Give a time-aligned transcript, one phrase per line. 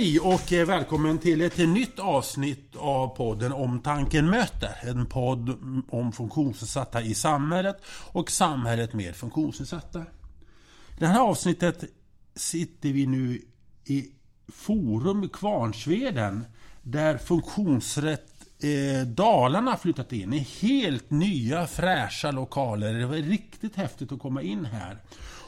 [0.00, 4.74] Hej och eh, välkommen till ett nytt avsnitt av podden Omtanken möter.
[4.82, 5.58] En podd
[5.88, 7.76] om funktionsnedsatta i samhället
[8.12, 10.00] och samhället med funktionsnedsatta.
[10.00, 10.04] I
[10.98, 11.84] det här avsnittet
[12.34, 13.42] sitter vi nu
[13.84, 14.10] i
[14.48, 16.44] Forum Kvarnsveden
[16.82, 22.94] där Funktionsrätt eh, Dalarna flyttat in i helt nya fräscha lokaler.
[22.94, 24.98] Det var riktigt häftigt att komma in här.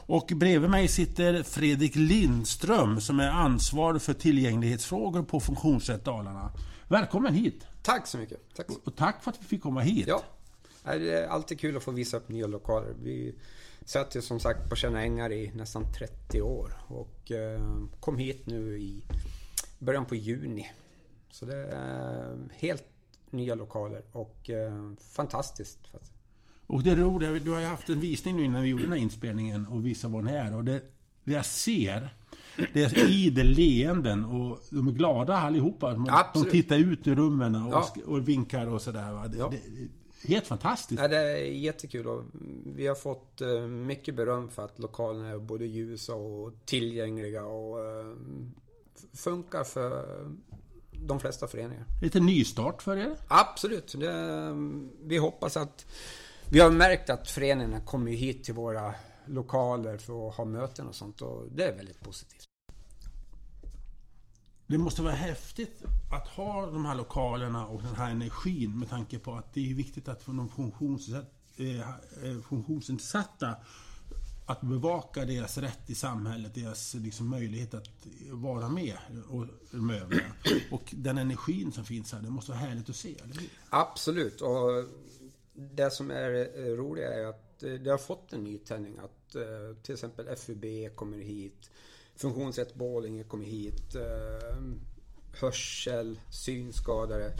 [0.05, 6.51] Och bredvid mig sitter Fredrik Lindström som är ansvarig för tillgänglighetsfrågor på Funktionsrätt Dalarna.
[6.87, 7.65] Välkommen hit!
[7.81, 8.39] Tack så mycket!
[8.55, 8.67] Tack.
[8.83, 10.07] Och tack för att vi fick komma hit!
[10.07, 10.23] Ja,
[10.83, 12.93] det är alltid kul att få visa upp nya lokaler.
[13.03, 13.35] Vi
[13.85, 17.61] satt ju som sagt på Tjärna Ängar i nästan 30 år och eh,
[17.99, 19.03] kom hit nu i
[19.79, 20.71] början på juni.
[21.31, 22.83] Så det är helt
[23.29, 25.79] nya lokaler och eh, fantastiskt.
[26.67, 28.99] Och det roliga, du har ju haft en visning nu innan vi gjorde den här
[28.99, 30.55] inspelningen och visade vad den är.
[30.55, 30.81] Och det,
[31.23, 32.09] det jag ser,
[32.73, 35.93] det är idel leenden och de är glada allihopa.
[35.93, 37.93] De, de tittar ut i rummen och, ja.
[38.05, 39.27] och vinkar och sådär.
[39.27, 39.51] Det, ja.
[39.51, 39.59] det,
[40.27, 41.01] helt fantastiskt.
[41.01, 42.23] Ja, det är jättekul och
[42.75, 47.77] vi har fått eh, mycket beröm för att lokalerna är både ljusa och tillgängliga och
[47.77, 48.15] uh,
[49.13, 50.05] funkar för
[50.91, 51.85] de flesta föreningar.
[52.01, 53.15] Lite nystart för er?
[53.27, 53.95] Absolut.
[53.99, 54.55] Det,
[55.03, 55.85] vi hoppas att
[56.53, 60.95] vi har märkt att föreningarna kommer hit till våra lokaler för att ha möten och
[60.95, 62.47] sånt och det är väldigt positivt.
[64.67, 69.19] Det måste vara häftigt att ha de här lokalerna och den här energin med tanke
[69.19, 70.49] på att det är viktigt att få de
[71.57, 73.55] eh, eh, funktionsnedsatta
[74.45, 78.97] att bevaka deras rätt i samhället, deras liksom möjlighet att vara med
[79.29, 80.33] och de övriga.
[80.71, 83.49] Och den energin som finns här, det måste vara härligt att se, eller hur?
[83.69, 84.41] Absolut.
[84.41, 84.85] Och
[85.53, 88.97] det som är eh, roligt är att eh, det har fått en nytändning.
[88.97, 91.71] Att eh, till exempel FUB kommer hit.
[92.15, 93.95] Funktionsrätt Borlänge kommer hit.
[95.41, 97.33] Hörsel, synskadade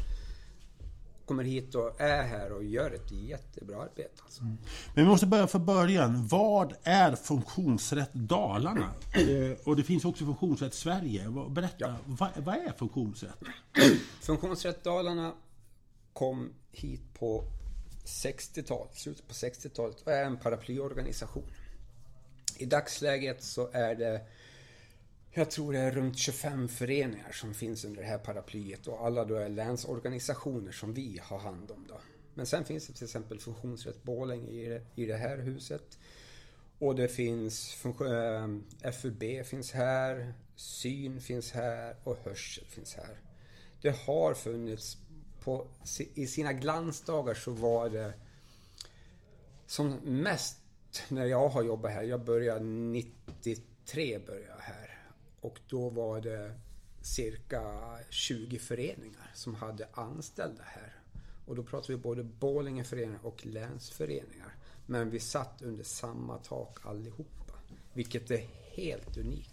[1.26, 4.22] kommer hit och är här och gör ett jättebra arbete.
[4.24, 4.42] Alltså.
[4.42, 4.58] Mm.
[4.96, 6.28] Men vi måste börja från början.
[6.28, 8.94] Vad är Funktionsrätt Dalarna?
[9.64, 11.30] och det finns också Funktionsrätt Sverige.
[11.50, 11.96] Berätta, ja.
[12.06, 13.40] vad, vad är Funktionsrätt?
[14.22, 15.34] Funktionsrätt Dalarna
[16.14, 17.44] kom hit på
[18.06, 21.52] 60-talet, slutet på 60-talet och är en paraplyorganisation.
[22.58, 24.22] I dagsläget så är det
[25.36, 29.26] jag tror det är runt 25 föreningar som finns under det här paraplyet och alla
[29.26, 31.96] då är länsorganisationer som vi har hand om då.
[32.34, 36.00] Men sen finns det till exempel Funktionsrätt Borlänge i det, i det här huset.
[36.80, 37.74] Och det finns
[39.02, 43.18] FUB eh, finns här, Syn finns här och Hörsel finns här.
[43.82, 44.98] Det har funnits
[45.44, 45.68] på,
[46.14, 48.14] i sina glansdagar så var det
[49.66, 50.58] som mest
[51.10, 52.04] när jag har jobbat här.
[52.04, 55.00] Jag började 93 började här.
[55.42, 56.60] Och då var det
[57.02, 57.64] cirka
[58.10, 60.96] 20 föreningar som hade anställda här.
[61.46, 64.56] Och då pratar vi både Borlängeföreningar och länsföreningar.
[64.86, 67.54] Men vi satt under samma tak allihopa.
[67.94, 69.53] Vilket är helt unikt.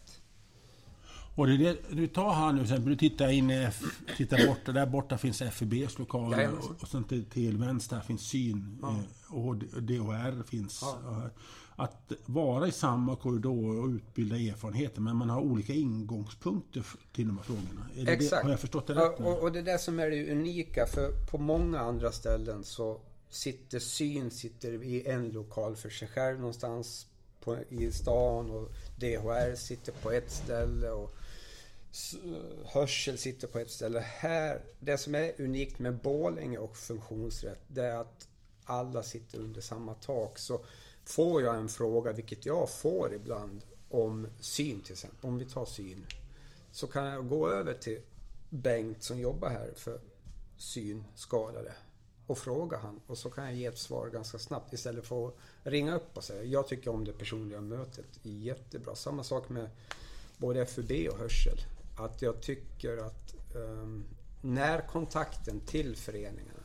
[1.34, 3.68] Och det, det, du tar här nu, exempel, du tittar in,
[4.16, 8.78] tittar bort, där borta finns FUBs lokaler och, och sen till, till vänster finns Syn
[8.82, 8.88] ja.
[8.88, 10.80] Eh, och DHR finns.
[10.82, 11.30] Ja.
[11.76, 17.36] Att vara i samma korridor och utbilda erfarenheter, men man har olika ingångspunkter till de
[17.36, 17.86] här frågorna.
[17.96, 18.30] Är Exakt.
[18.30, 19.16] Det, har jag förstått det rätt?
[19.18, 22.64] Ja, och, och det är det som är det unika, för på många andra ställen
[22.64, 27.06] så sitter Syn sitter i en lokal för sig själv någonstans
[27.40, 31.14] på, i stan och DHR sitter på ett ställe och
[32.64, 34.00] hörsel sitter på ett ställe.
[34.00, 38.28] Här, det som är unikt med Bålänge och funktionsrätt, det är att
[38.64, 40.38] alla sitter under samma tak.
[40.38, 40.64] Så
[41.04, 45.64] får jag en fråga, vilket jag får ibland, om syn till exempel, om vi tar
[45.64, 46.06] syn,
[46.72, 48.00] så kan jag gå över till
[48.50, 50.00] Bengt som jobbar här för
[50.56, 51.72] synskadade
[52.26, 55.34] och fråga han och så kan jag ge ett svar ganska snabbt istället för att
[55.62, 58.94] ringa upp och säga jag tycker om det personliga mötet jättebra.
[58.94, 59.70] Samma sak med
[60.36, 61.60] både FUB och hörsel
[62.04, 64.04] att jag tycker att um,
[64.40, 66.62] närkontakten till föreningarna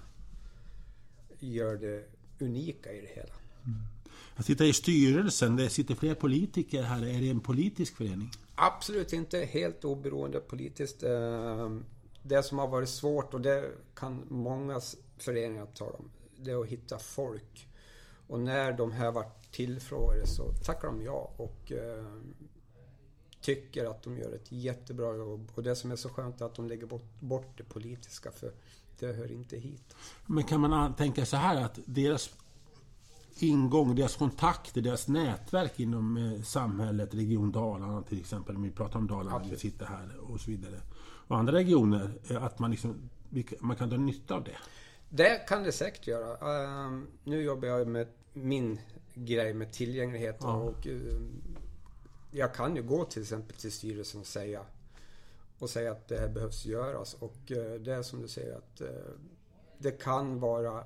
[1.39, 2.03] gör det
[2.39, 3.33] unika i det hela.
[3.65, 3.79] Mm.
[4.35, 7.05] Jag sitter i styrelsen, det sitter fler politiker här.
[7.05, 8.31] Är det en politisk förening?
[8.55, 11.03] Absolut inte helt oberoende politiskt.
[11.03, 11.85] Ehm,
[12.23, 14.81] det som har varit svårt, och det kan många
[15.17, 17.67] föreningar tala om, det är att hitta folk.
[18.27, 21.31] Och när de här varit tillfrågade så tackar de ja.
[21.37, 22.33] Och ehm,
[23.45, 25.51] tycker att de gör ett jättebra jobb.
[25.55, 28.51] Och det som är så skönt är att de lägger bort, bort det politiska, för
[28.99, 29.95] det hör inte hit.
[30.25, 32.29] Men kan man tänka så här att deras
[33.39, 39.07] ingång, deras kontakter, deras nätverk inom eh, samhället, Region Dalarna till exempel, vi pratar om
[39.07, 40.79] Dalarna, vi sitter här och så vidare.
[41.27, 43.09] Och andra regioner, eh, att man, liksom,
[43.59, 44.57] man kan dra nytta av det.
[45.09, 46.31] Det kan det säkert göra.
[46.33, 48.79] Uh, nu jobbar jag med min
[49.13, 50.53] grej med tillgänglighet ja.
[50.53, 51.21] och uh,
[52.35, 54.61] jag kan ju gå till exempel till styrelsen och säga
[55.59, 58.81] och säga att det här behövs göras och uh, det är som du säger att
[59.77, 60.83] det kan vara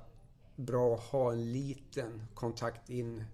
[0.56, 3.24] bra att ha en liten kontakt in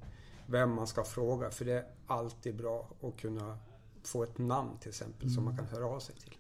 [0.47, 1.51] vem man ska fråga.
[1.51, 3.59] För det är alltid bra att kunna
[4.03, 5.35] få ett namn till exempel mm.
[5.35, 6.35] som man kan höra av sig till.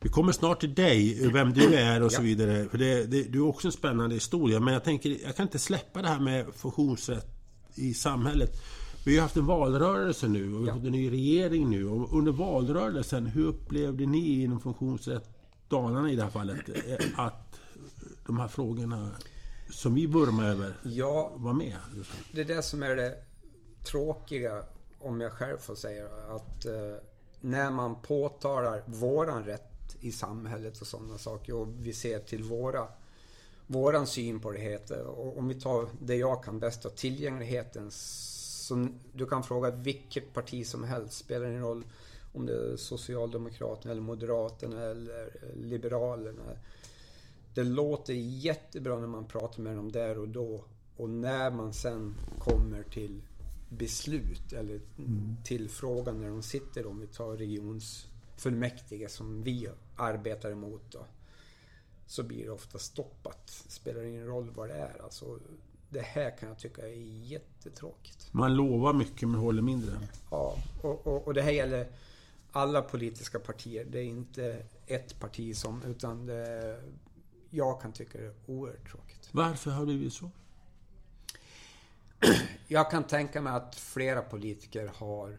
[0.00, 2.68] Vi kommer snart till dig, vem du är och så vidare.
[2.68, 4.60] För det, det, du är också en spännande historia.
[4.60, 7.26] Men jag tänker, jag kan inte släppa det här med funktionsrätt
[7.74, 8.62] i samhället.
[9.04, 11.88] Vi har haft en valrörelse nu och vi har fått en ny regering nu.
[11.88, 15.28] Och under valrörelsen, hur upplevde ni inom funktionsrätt
[15.68, 16.60] Dalarna i det här fallet,
[17.16, 17.60] att
[18.26, 19.10] de här frågorna
[19.70, 21.76] som vi vurmar över ja, var med?
[22.32, 23.14] Det är det som är det
[23.84, 24.62] tråkiga,
[24.98, 26.72] om jag själv får säga att eh,
[27.40, 32.86] när man påtalar våran rätt i samhället och sådana saker och vi ser till våra
[33.66, 35.06] våran syn på det heter.
[35.06, 36.90] Och om vi tar det jag kan bäst, då,
[38.70, 41.84] Så du kan fråga vilket parti som helst, spelar ingen roll
[42.32, 46.42] om det är Socialdemokraterna eller Moderaterna eller Liberalerna
[47.54, 50.64] det låter jättebra när man pratar med dem där och då.
[50.96, 53.22] Och när man sen kommer till
[53.68, 55.36] beslut eller mm.
[55.44, 61.06] till frågan när de sitter, om vi tar regionsfullmäktige som vi arbetar emot då.
[62.06, 63.50] Så blir det ofta stoppat.
[63.50, 65.02] Spelar ingen roll vad det är.
[65.02, 65.38] Alltså,
[65.90, 68.28] det här kan jag tycka är jättetråkigt.
[68.32, 69.92] Man lovar mycket men håller mindre.
[70.30, 71.86] Ja, och, och, och det här gäller
[72.52, 73.84] alla politiska partier.
[73.84, 76.80] Det är inte ett parti som, utan det
[77.50, 79.28] jag kan tycka det är oerhört tråkigt.
[79.32, 80.30] Varför har det blivit så?
[82.68, 85.38] Jag kan tänka mig att flera politiker har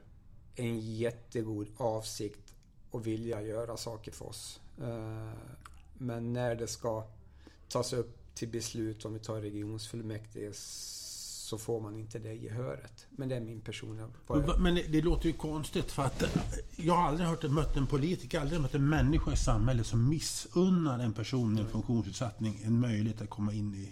[0.56, 2.56] en jättegod avsikt
[2.92, 4.62] och vilja göra saker för oss.
[4.82, 5.32] Eh,
[5.94, 7.04] men när det ska
[7.70, 13.08] tas upp till beslut, om vi tar regionsfullmäktige, så får man inte det gehöret.
[13.10, 14.08] Men det är min personliga...
[14.58, 16.24] Men det låter ju konstigt för att
[16.76, 21.00] jag har aldrig hört mött en politiker, aldrig mött en människa i samhället som missunnar
[21.00, 23.90] en person med funktionsnedsättning en möjlighet att komma in i,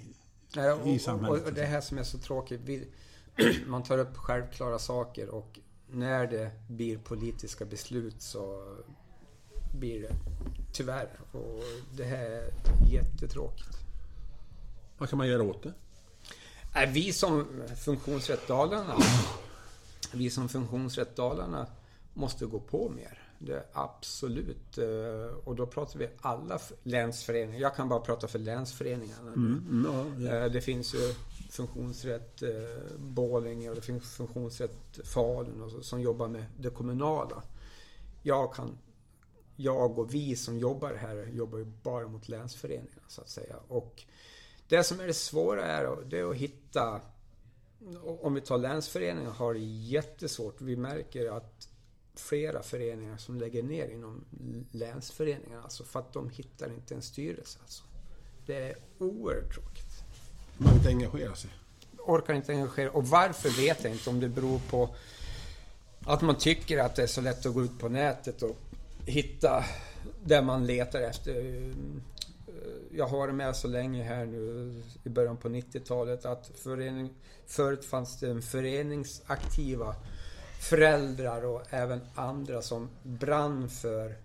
[0.56, 1.48] Nej, och, i samhället.
[1.48, 2.62] Och, det här som är så tråkigt.
[2.64, 2.88] Vi,
[3.68, 8.76] man tar upp självklara saker och när det blir politiska beslut så
[9.80, 10.16] blir det
[10.74, 11.10] tyvärr.
[11.32, 11.64] Och
[11.98, 12.52] det här är
[12.92, 13.89] jättetråkigt.
[15.00, 15.74] Vad kan man göra åt det?
[16.88, 17.46] vi som
[17.78, 18.98] Funktionsrätt Dalarna,
[20.14, 21.68] vi som Funktionsrätt Dalarna
[22.14, 23.20] måste gå på mer.
[23.40, 24.78] Det är absolut.
[24.78, 27.60] Eh, och då pratar vi alla länsföreningar.
[27.60, 29.34] Jag kan bara prata för länsföreningarna.
[29.34, 30.52] Mm, no, yeah.
[30.52, 31.14] Det finns ju
[31.50, 32.50] Funktionsrätt eh,
[32.98, 37.44] Borlänge och det finns Funktionsrätt Falun och så, som jobbar med det kommunala.
[38.24, 38.78] Jag kan
[39.56, 43.56] jag och vi som jobbar här jobbar ju bara mot länsföreningarna så att säga.
[43.68, 44.04] Och
[44.70, 47.02] det som är det svåra är, det är att hitta...
[48.04, 50.62] Om vi tar länsföreningar har det jättesvårt.
[50.62, 51.70] Vi märker att
[52.16, 54.26] flera föreningar som lägger ner inom
[54.72, 57.60] länsföreningarna, alltså för att de hittar inte en styrelse.
[57.62, 57.84] Alltså.
[58.46, 60.04] Det är oerhört tråkigt.
[60.58, 61.52] Man inte engagera sig?
[61.98, 64.10] Orkar inte engagera Och varför vet jag inte.
[64.10, 64.96] Om det beror på
[66.06, 68.58] att man tycker att det är så lätt att gå ut på nätet och
[69.06, 69.66] hitta
[70.26, 71.34] det man letar efter
[72.92, 77.14] jag har varit med så länge här nu i början på 90-talet att förening,
[77.46, 79.96] förut fanns det en föreningsaktiva
[80.60, 84.16] föräldrar och även andra som brann för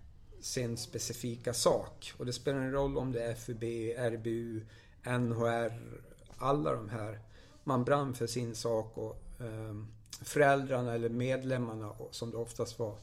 [0.40, 2.12] sin specifika sak.
[2.16, 3.62] Och det spelar ingen roll om det är FUB,
[3.98, 4.60] RBU,
[5.04, 5.80] NHR,
[6.38, 7.18] alla de här.
[7.64, 9.74] Man brann för sin sak och eh,
[10.22, 12.96] föräldrarna eller medlemmarna, som det oftast var,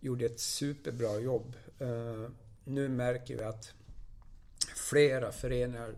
[0.00, 1.56] gjorde ett superbra jobb.
[1.78, 2.30] Eh,
[2.64, 3.72] nu märker vi att
[4.92, 5.94] flera föreningar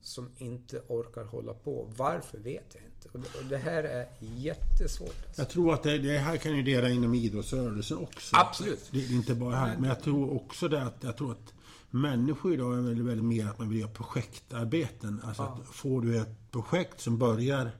[0.00, 1.92] som inte orkar hålla på.
[1.96, 3.28] Varför vet jag inte.
[3.38, 5.14] Och det här är jättesvårt.
[5.26, 5.42] Alltså.
[5.42, 8.36] Jag tror att det, det, här kan ju dela inom idrottsrörelsen också.
[8.36, 8.88] Absolut.
[8.90, 9.76] Det är inte bara här.
[9.78, 11.54] Men jag tror också det att, jag tror att
[11.90, 15.20] människor idag är väldigt, väldigt mer att man vill göra projektarbeten.
[15.24, 15.60] Alltså ja.
[15.62, 17.70] att får du ett projekt som börjar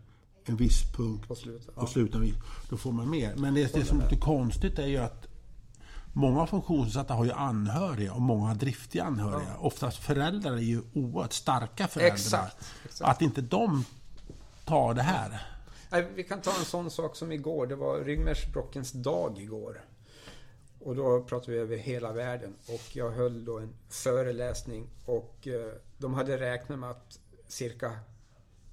[0.45, 1.87] en viss punkt och slutar, ja.
[1.87, 2.33] slutar
[2.71, 3.35] då får man mer.
[3.37, 5.28] Men det, det som är lite konstigt är ju att
[6.19, 9.49] Många funktionsnedsatta har ju anhöriga och många har driftiga anhöriga.
[9.49, 9.59] Ja.
[9.59, 12.15] Oftast föräldrar är ju oerhört starka föräldrar.
[12.15, 13.11] Exakt, exakt.
[13.11, 13.85] Att inte de
[14.65, 15.41] tar det här.
[16.15, 17.67] Vi kan ta en sån sak som igår.
[17.67, 19.85] Det var ryggmärgsbråckens dag igår.
[20.81, 22.55] Och då pratade vi över hela världen.
[22.69, 27.99] Och jag höll då en föreläsning och eh, de hade räknat med att cirka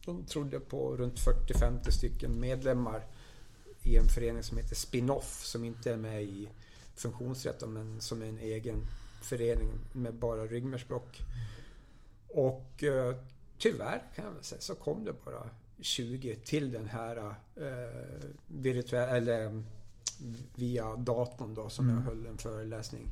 [0.05, 3.05] de trodde på runt 40-50 stycken medlemmar
[3.83, 6.49] i en förening som heter Spinoff som inte är med i
[6.95, 8.87] funktionsrätt men som en egen
[9.21, 11.21] förening med bara ryggmärgsbråck.
[12.27, 13.15] Och eh,
[13.57, 15.49] tyvärr kan jag väl säga så kom det bara
[15.79, 19.63] 20 till den här eh, virtuella, eller
[20.55, 21.97] via datorn då som mm.
[21.97, 23.07] jag höll en föreläsning.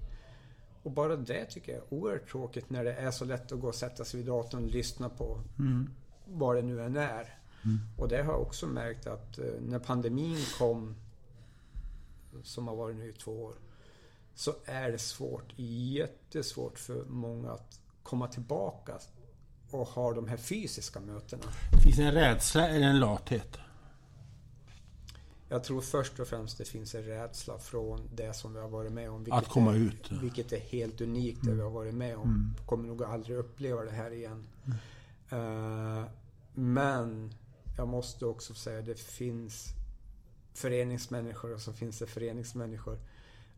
[0.84, 3.68] Och bara det tycker jag är oerhört tråkigt när det är så lätt att gå
[3.68, 5.90] och sätta sig vid datorn och lyssna på mm.
[6.26, 7.38] vad det nu än är.
[7.64, 7.80] Mm.
[7.98, 10.96] Och det har jag också märkt att eh, när pandemin kom,
[12.44, 13.56] som har varit nu i två år,
[14.36, 19.00] så är det svårt, jättesvårt för många att komma tillbaka
[19.72, 21.44] och ha de här fysiska mötena.
[21.84, 23.58] Finns det en rädsla eller en lathet?
[25.50, 28.92] Jag tror först och främst det finns en rädsla från det som vi har varit
[28.92, 29.28] med om.
[29.32, 30.12] Att komma är, ut?
[30.12, 32.30] Vilket är helt unikt det vi har varit med om.
[32.30, 32.54] Mm.
[32.66, 34.48] Kommer nog aldrig uppleva det här igen.
[35.30, 35.98] Mm.
[36.00, 36.06] Uh,
[36.54, 37.34] men
[37.78, 39.68] jag måste också säga det finns
[40.54, 43.00] föreningsmänniskor och så finns det föreningsmänniskor.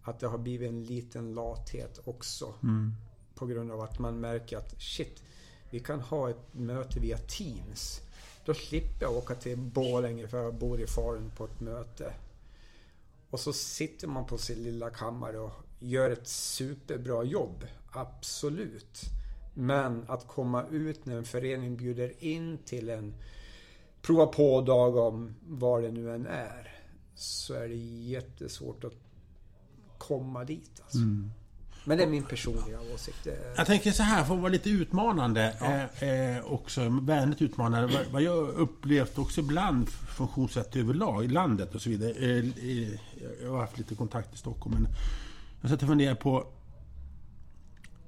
[0.05, 2.53] Att det har blivit en liten lathet också.
[2.63, 2.91] Mm.
[3.35, 5.23] På grund av att man märker att shit,
[5.69, 8.01] vi kan ha ett möte via Teams.
[8.45, 12.13] Då slipper jag åka till Borlänge för jag bor i Falun på ett möte.
[13.29, 17.65] Och så sitter man på sin lilla kammare och gör ett superbra jobb.
[17.91, 19.01] Absolut.
[19.53, 23.13] Men att komma ut när en förening bjuder in till en
[24.01, 26.75] prova på-dag om vad det nu än är.
[27.15, 28.93] Så är det jättesvårt att
[30.07, 30.81] komma dit.
[30.83, 30.97] Alltså.
[30.97, 31.31] Mm.
[31.87, 33.27] Men det är min personliga åsikt.
[33.57, 36.05] Jag tänker så här, för att vara lite utmanande ja.
[36.05, 37.93] eh, eh också, vänligt utmanande.
[37.93, 42.11] Vad, vad jag upplevt också ibland funktionssätt överlag i landet och så vidare.
[42.11, 42.45] Eh,
[43.43, 44.87] jag har haft lite kontakt i Stockholm, men
[45.61, 46.47] jag satt och funderade på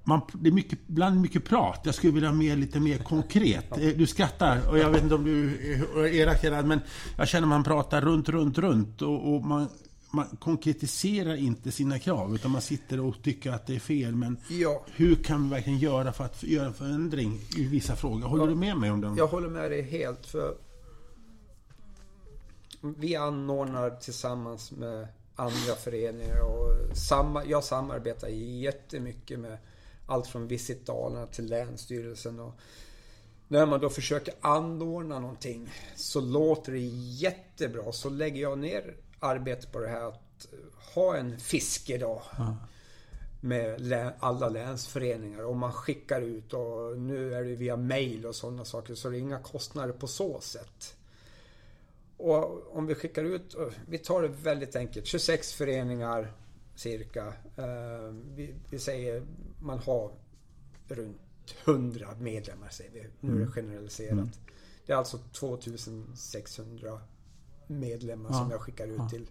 [0.04, 1.82] man, det är mycket, ibland mycket prat.
[1.84, 3.77] Jag skulle vilja ha mer, lite mer konkret.
[3.77, 5.50] Eh, du skrattar och jag vet inte om du
[5.96, 6.80] är elak men
[7.18, 9.70] jag känner att man pratar runt, runt, runt och, och man
[10.12, 14.16] man konkretiserar inte sina krav utan man sitter och tycker att det är fel.
[14.16, 14.84] Men ja.
[14.88, 18.28] hur kan vi verkligen göra för att göra en förändring i vissa frågor?
[18.28, 18.50] Håller ja.
[18.50, 19.14] du med mig om det?
[19.18, 20.26] Jag håller med dig helt.
[20.26, 20.58] för
[22.82, 29.58] Vi anordnar tillsammans med andra föreningar och samma, jag samarbetar jättemycket med
[30.06, 32.40] allt från Visit Dalarna till Länsstyrelsen.
[32.40, 32.60] Och
[33.48, 37.92] när man då försöker anordna någonting så låter det jättebra.
[37.92, 40.48] Så lägger jag ner arbete på det här att
[40.96, 42.22] ha en fiskedag.
[42.38, 42.58] Ja.
[43.42, 48.66] Med alla länsföreningar och man skickar ut och nu är det via mail och sådana
[48.66, 50.96] saker så det är inga kostnader på så sätt.
[52.18, 53.56] Och om vi skickar ut,
[53.88, 56.34] vi tar det väldigt enkelt, 26 föreningar
[56.76, 57.26] cirka.
[57.56, 59.24] Eh, vi, vi säger
[59.62, 60.12] man har
[60.88, 61.22] runt
[61.66, 63.00] 100 medlemmar säger vi.
[63.20, 63.52] Nu är det mm.
[63.52, 64.12] generaliserat.
[64.12, 64.30] Mm.
[64.86, 67.02] Det är alltså 2600
[67.68, 68.38] medlemmar ja.
[68.38, 69.10] som jag skickar ut ja.
[69.10, 69.30] till.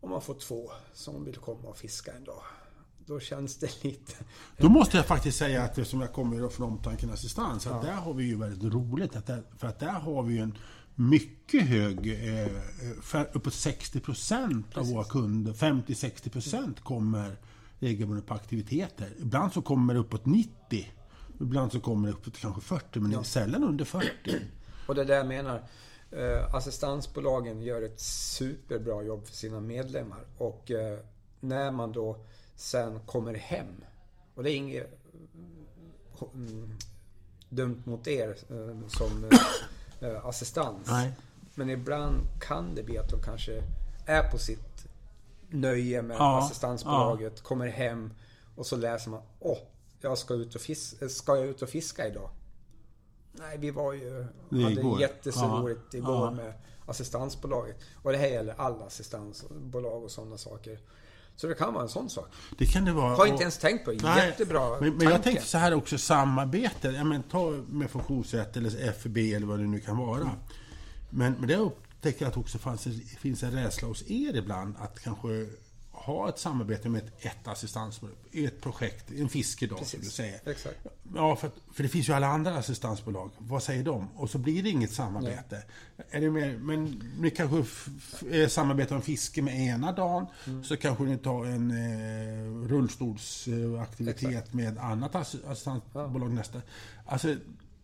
[0.00, 2.42] Om man får två som vill komma och fiska en dag.
[3.06, 4.12] Då känns det lite...
[4.56, 8.14] Då måste jag faktiskt säga att som jag kommer från Omtanken Assistans, att där har
[8.14, 9.16] vi ju väldigt roligt.
[9.16, 10.58] Att där, för att där har vi ju en
[10.94, 17.36] mycket hög, eh, uppåt 60 procent av våra kunder, 50-60 procent kommer
[17.78, 19.12] regelbundet på aktiviteter.
[19.18, 20.92] Ibland så kommer det uppåt 90.
[21.40, 23.24] Ibland så kommer det uppåt kanske 40, men ja.
[23.24, 24.06] sällan under 40.
[24.86, 25.62] Och det är det jag menar.
[26.12, 30.24] Eh, assistansbolagen gör ett superbra jobb för sina medlemmar.
[30.38, 30.98] Och eh,
[31.40, 32.16] när man då
[32.56, 33.84] sen kommer hem.
[34.34, 34.90] Och det är inget
[36.34, 36.70] mm,
[37.48, 39.30] dumt mot er eh, som
[40.22, 40.88] assistans.
[40.90, 41.12] Nej.
[41.54, 43.62] Men ibland kan det bli att de kanske
[44.06, 44.86] är på sitt
[45.48, 47.42] nöje med ja, assistansbolaget, ja.
[47.42, 48.14] kommer hem
[48.56, 49.58] och så läser man Åh,
[50.00, 52.30] jag ska ut och fiska, ska jag ut och fiska idag?
[53.32, 54.26] Nej, vi var ju...
[54.48, 55.00] Det hade igår.
[55.00, 55.98] jättesroligt ja.
[55.98, 56.30] igår ja.
[56.30, 56.52] med
[56.86, 57.76] assistansbolaget.
[58.02, 60.78] Och det här gäller alla assistansbolag och sådana saker.
[61.36, 62.28] Så det kan vara en sån sak.
[62.58, 63.14] Det kan det vara.
[63.14, 63.90] Har inte ens tänkt på.
[63.90, 66.88] Nej, Jättebra Men, men jag tänker så här också, samarbete.
[66.88, 70.20] Ja, men, ta med funktionsrätt eller FB eller vad det nu kan vara.
[70.20, 70.34] Mm.
[71.10, 75.00] Men, men det upptäcker jag att också fanns, finns en rädsla hos er ibland att
[75.00, 75.28] kanske
[76.04, 79.92] ha ett samarbete med ett, ett assistansbolag, ett projekt, en fiskedag Precis.
[79.92, 80.40] som du säger.
[80.50, 80.86] Exakt.
[81.14, 83.30] Ja, för, för det finns ju alla andra assistansbolag.
[83.38, 84.08] Vad säger de?
[84.16, 85.62] Och så blir det inget samarbete.
[86.10, 87.64] Är det mer, men ni kanske
[88.30, 90.64] eh, samarbetar om fiske med ena dagen, mm.
[90.64, 94.54] så kanske ni tar en eh, rullstolsaktivitet Exakt.
[94.54, 96.34] med annat assistansbolag ja.
[96.34, 96.62] nästa.
[97.06, 97.36] Alltså,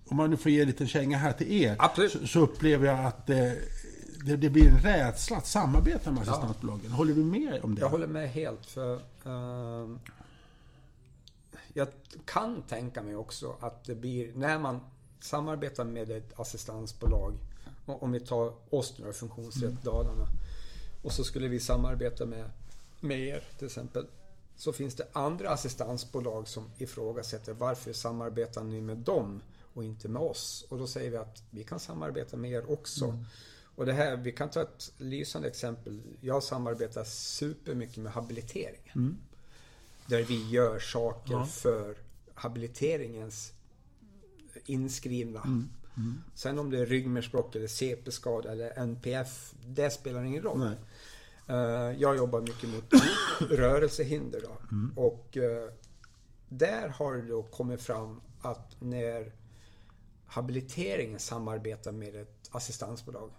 [0.08, 3.04] om man nu får ge en liten känga här till er, så, så, upplever jag
[3.04, 3.52] att eh,
[4.26, 6.90] det, det, blir en rädsla att samarbeta med assistansbolagen.
[6.90, 7.80] Håller du med om det?
[7.80, 8.66] Jag håller med helt.
[8.66, 8.94] för
[9.26, 9.96] uh,
[11.72, 11.88] Jag
[12.24, 14.80] kan tänka mig också att det blir, när man
[15.20, 17.34] samarbeta med ett assistansbolag.
[17.86, 20.26] Om vi tar oss nu Funktionsrätt Dalarna.
[21.02, 22.50] Och så skulle vi samarbeta med,
[23.00, 24.06] med er till exempel.
[24.56, 29.42] Så finns det andra assistansbolag som ifrågasätter varför samarbetar ni med dem
[29.74, 30.66] och inte med oss?
[30.68, 33.04] Och då säger vi att vi kan samarbeta med er också.
[33.04, 33.24] Mm.
[33.76, 36.02] Och det här, vi kan ta ett lysande exempel.
[36.20, 38.94] Jag samarbetar supermycket med habiliteringen.
[38.94, 39.16] Mm.
[40.06, 41.46] Där vi gör saker ja.
[41.46, 41.96] för
[42.34, 43.52] habiliteringens
[44.64, 45.40] inskrivna.
[45.40, 45.68] Mm.
[45.96, 46.22] Mm.
[46.34, 50.58] Sen om det är ryggmärgsbråck eller CP-skada eller NPF, det spelar ingen roll.
[50.58, 50.76] Nej.
[51.50, 52.84] Uh, jag jobbar mycket mot
[53.50, 54.56] rörelsehinder då.
[54.70, 54.92] Mm.
[54.96, 55.70] Och uh,
[56.48, 59.32] där har det då kommit fram att när
[60.26, 63.30] habiliteringen samarbetar med ett assistansbolag,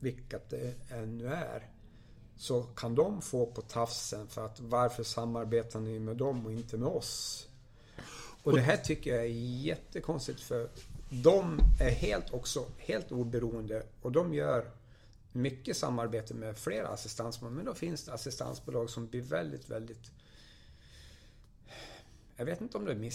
[0.00, 1.70] vilket det ännu är,
[2.36, 6.76] så kan de få på tafsen för att varför samarbetar ni med dem och inte
[6.76, 7.44] med oss?
[8.42, 9.28] Och det här tycker jag är
[9.64, 10.68] jättekonstigt för
[11.10, 14.70] de är helt också helt oberoende och de gör
[15.32, 17.52] mycket samarbete med flera assistansbolag.
[17.52, 20.10] Men då finns det assistansbolag som blir väldigt, väldigt...
[22.36, 23.12] Jag vet inte om det är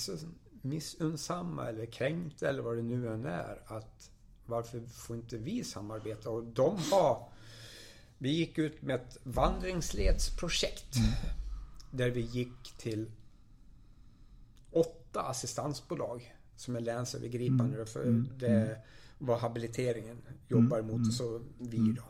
[0.62, 3.62] missunnsamma eller kränkta eller vad det nu än är.
[3.66, 4.12] Att
[4.46, 6.30] varför får inte vi samarbeta?
[6.30, 7.30] Och de har...
[8.18, 10.96] Vi gick ut med ett vandringsledsprojekt.
[10.96, 11.12] Mm.
[11.92, 13.12] Där vi gick till
[14.72, 17.76] åtta assistansbolag som är länsövergripande.
[17.76, 17.88] Mm.
[17.88, 18.30] För mm.
[18.38, 18.78] det mm.
[19.18, 20.92] var habiliteringen jobbar mm.
[20.92, 22.04] mot och så vi då.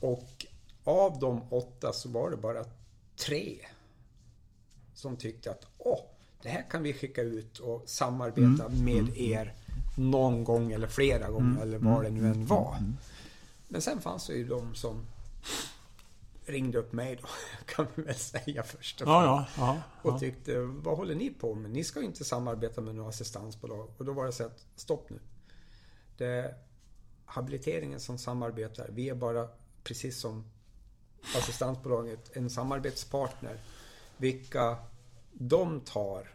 [0.00, 0.46] Och
[0.84, 2.64] av de åtta så var det bara
[3.16, 3.56] tre
[4.94, 6.00] som tyckte att åh,
[6.42, 8.84] det här kan vi skicka ut och samarbeta mm.
[8.84, 9.54] med er
[9.96, 12.76] någon gång eller flera gånger eller vad det nu än var.
[13.68, 15.06] Men sen fanns det ju de som
[16.44, 17.28] ringde upp mig då,
[17.74, 21.54] kan vi väl säga först och ja, ja, ja, Och tyckte, vad håller ni på
[21.54, 21.70] med?
[21.70, 23.88] Ni ska ju inte samarbeta med några assistansbolag.
[23.96, 25.18] Och då var det så att, stopp nu.
[26.16, 26.54] Det är
[27.24, 28.88] habiliteringen som samarbetar.
[28.92, 29.48] Vi är bara,
[29.84, 30.44] precis som
[31.36, 33.60] assistansbolaget, en samarbetspartner.
[34.16, 34.76] Vilka
[35.32, 36.34] de tar,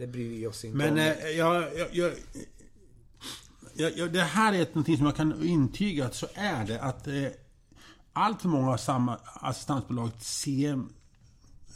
[0.00, 0.98] det bryr vi oss inte Men, om.
[0.98, 2.12] Eh, jag, jag,
[3.74, 6.82] jag, jag, det här är någonting som jag kan intyga att så är det.
[6.82, 7.14] Att eh,
[8.12, 10.82] allt för många samma assistansbolag ser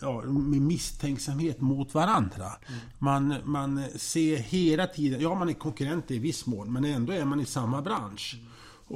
[0.01, 2.47] ja, med misstänksamhet mot varandra.
[2.67, 2.81] Mm.
[2.99, 7.25] Man, man ser hela tiden, ja man är konkurrenter i viss mån, men ändå är
[7.25, 8.37] man i samma bransch.
[8.39, 8.51] Mm.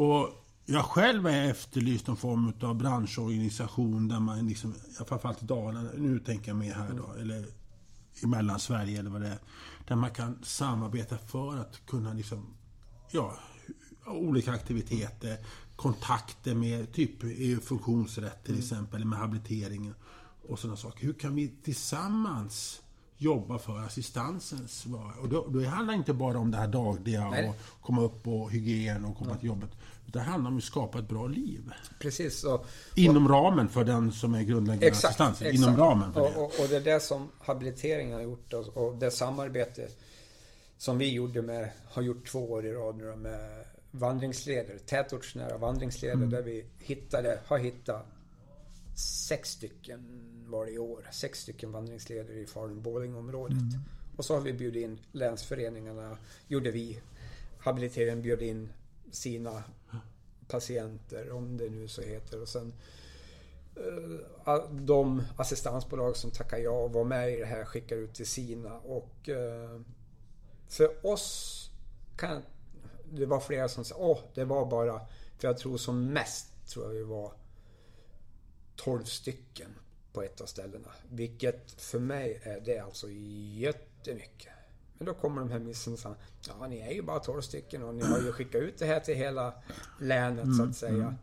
[0.04, 0.28] Och
[0.66, 4.74] jag själv är efterlyst någon form av branschorganisation där man liksom,
[5.08, 7.20] framförallt i Dalarna, nu tänker jag mer här då, mm.
[7.20, 7.44] eller
[8.22, 9.38] i Mellansverige eller vad det är.
[9.86, 12.46] Där man kan samarbeta för att kunna liksom,
[13.10, 13.38] ja,
[14.06, 15.38] olika aktiviteter,
[15.76, 17.20] kontakter med typ
[17.64, 18.62] funktionsrätt till mm.
[18.62, 19.94] exempel, med habiliteringen
[20.48, 21.06] och sådana saker.
[21.06, 22.82] Hur kan vi tillsammans
[23.16, 24.86] jobba för assistansens
[25.20, 27.48] Och då, då handlar det inte bara om det här dagliga Nej.
[27.48, 29.36] och komma upp och hygien och komma ja.
[29.36, 29.70] till jobbet.
[30.12, 31.72] Det handlar om att skapa ett bra liv.
[32.00, 32.44] Precis.
[32.44, 35.42] Och, inom och, ramen för den som är grundläggande exakt, assistans.
[35.42, 35.54] Exakt.
[35.54, 36.36] Inom ramen för det.
[36.36, 39.88] Och, och, det är det som habiliteringen har gjort och det samarbete
[40.78, 46.14] som vi gjorde med, har gjort två år i rad nu med vandringsleder, tätortsnära vandringsleder
[46.14, 46.30] mm.
[46.30, 48.06] där vi hittade, har hittat
[49.28, 51.08] sex stycken var det i år.
[51.12, 53.52] Sex stycken vandringsleder i Falun-Borlängeområdet.
[53.52, 53.82] Mm.
[54.16, 56.16] Och så har vi bjudit in länsföreningarna,
[56.48, 57.00] gjorde vi.
[57.58, 58.68] Habiliteringen bjöd in
[59.10, 59.62] sina
[60.48, 62.42] patienter, om det nu så heter.
[62.42, 62.72] Och sen
[63.76, 68.26] eh, de assistansbolag som tackar ja och var med i det här skickar ut till
[68.26, 68.78] sina.
[68.78, 69.80] Och eh,
[70.68, 71.70] för oss
[72.16, 72.42] kan
[73.10, 75.00] det var flera som sa åh, det var bara,
[75.38, 77.32] för jag tror som mest tror jag vi var
[78.76, 79.74] 12 stycken
[80.12, 80.88] på ett av ställena.
[81.10, 84.52] Vilket för mig är det alltså jättemycket.
[84.98, 85.96] Men då kommer de här missen
[86.48, 89.00] ja ni är ju bara 12 stycken och ni har ju skickat ut det här
[89.00, 89.54] till hela
[90.00, 90.92] länet så att mm, säga.
[90.94, 91.14] Mm.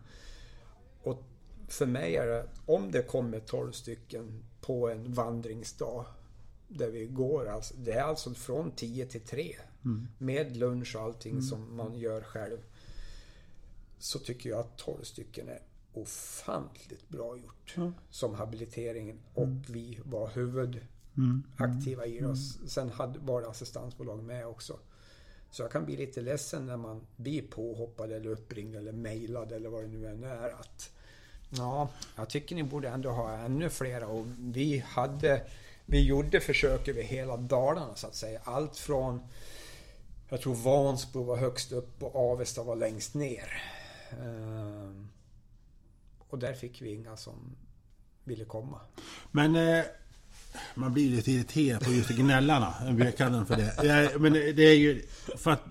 [1.03, 1.23] Och
[1.67, 6.05] för mig är det, om det kommer 12 stycken på en vandringsdag
[6.67, 9.55] där vi går, alltså, det är alltså från 10 till 3.
[9.85, 10.07] Mm.
[10.17, 11.43] Med lunch och allting mm.
[11.43, 12.57] som man gör själv.
[13.99, 15.61] Så tycker jag att 12 stycken är
[15.93, 17.73] ofantligt bra gjort.
[17.77, 17.93] Mm.
[18.09, 19.19] Som habiliteringen.
[19.33, 19.63] Och mm.
[19.67, 20.27] vi var
[21.15, 22.55] huvudaktiva i oss.
[22.55, 22.67] Mm.
[22.67, 24.79] Sen hade, var det assistansbolag med också.
[25.51, 29.69] Så jag kan bli lite ledsen när man blir påhoppad eller uppringd eller mejlad eller
[29.69, 30.49] vad det nu än är.
[30.49, 30.91] Att,
[31.49, 34.07] ja, jag tycker ni borde ändå ha ännu flera.
[34.07, 35.41] Och vi hade
[35.85, 38.41] vi gjorde försök över hela Dalarna så att säga.
[38.43, 39.19] Allt från
[40.29, 43.61] jag tror Vansbro var högst upp och Avesta var längst ner.
[44.11, 45.09] Ehm,
[46.29, 47.55] och där fick vi inga som
[48.23, 48.81] ville komma.
[49.31, 49.85] Men eh,
[50.75, 52.73] man blir lite irriterad på just gnällarna.
[52.99, 54.19] Jag kallar dem för det.
[54.19, 55.01] Men det är ju
[55.37, 55.63] för att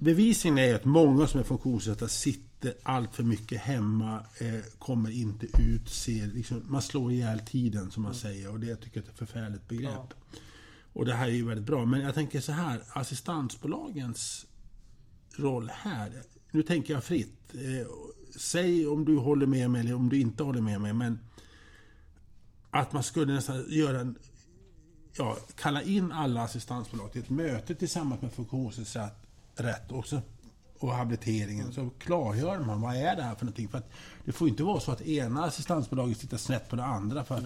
[0.00, 5.46] Bevisningen är att många som är funktionsnedsatta sitter allt för mycket hemma, eh, kommer inte
[5.46, 9.10] ut, ser, liksom, man slår ihjäl tiden som man säger och det tycker jag är
[9.10, 9.92] ett förfärligt begrepp.
[9.92, 10.38] Ja.
[10.92, 11.84] Och det här är ju väldigt bra.
[11.84, 14.46] Men jag tänker så här, assistansbolagens
[15.36, 16.12] roll här.
[16.50, 17.54] Nu tänker jag fritt.
[17.54, 17.86] Eh,
[18.36, 20.92] säg om du håller med mig eller om du inte håller med mig.
[20.92, 21.18] Men
[22.78, 24.18] att man skulle nästan göra en...
[25.16, 30.22] Ja, kalla in alla assistansbolag till ett möte tillsammans med funktionsnedsatt rätt också
[30.78, 33.68] och habiliteringen så klargör man vad är det här för någonting.
[33.68, 33.90] För att
[34.24, 37.24] det får inte vara så att ena assistansbolaget sitter snett på det andra.
[37.24, 37.44] För att,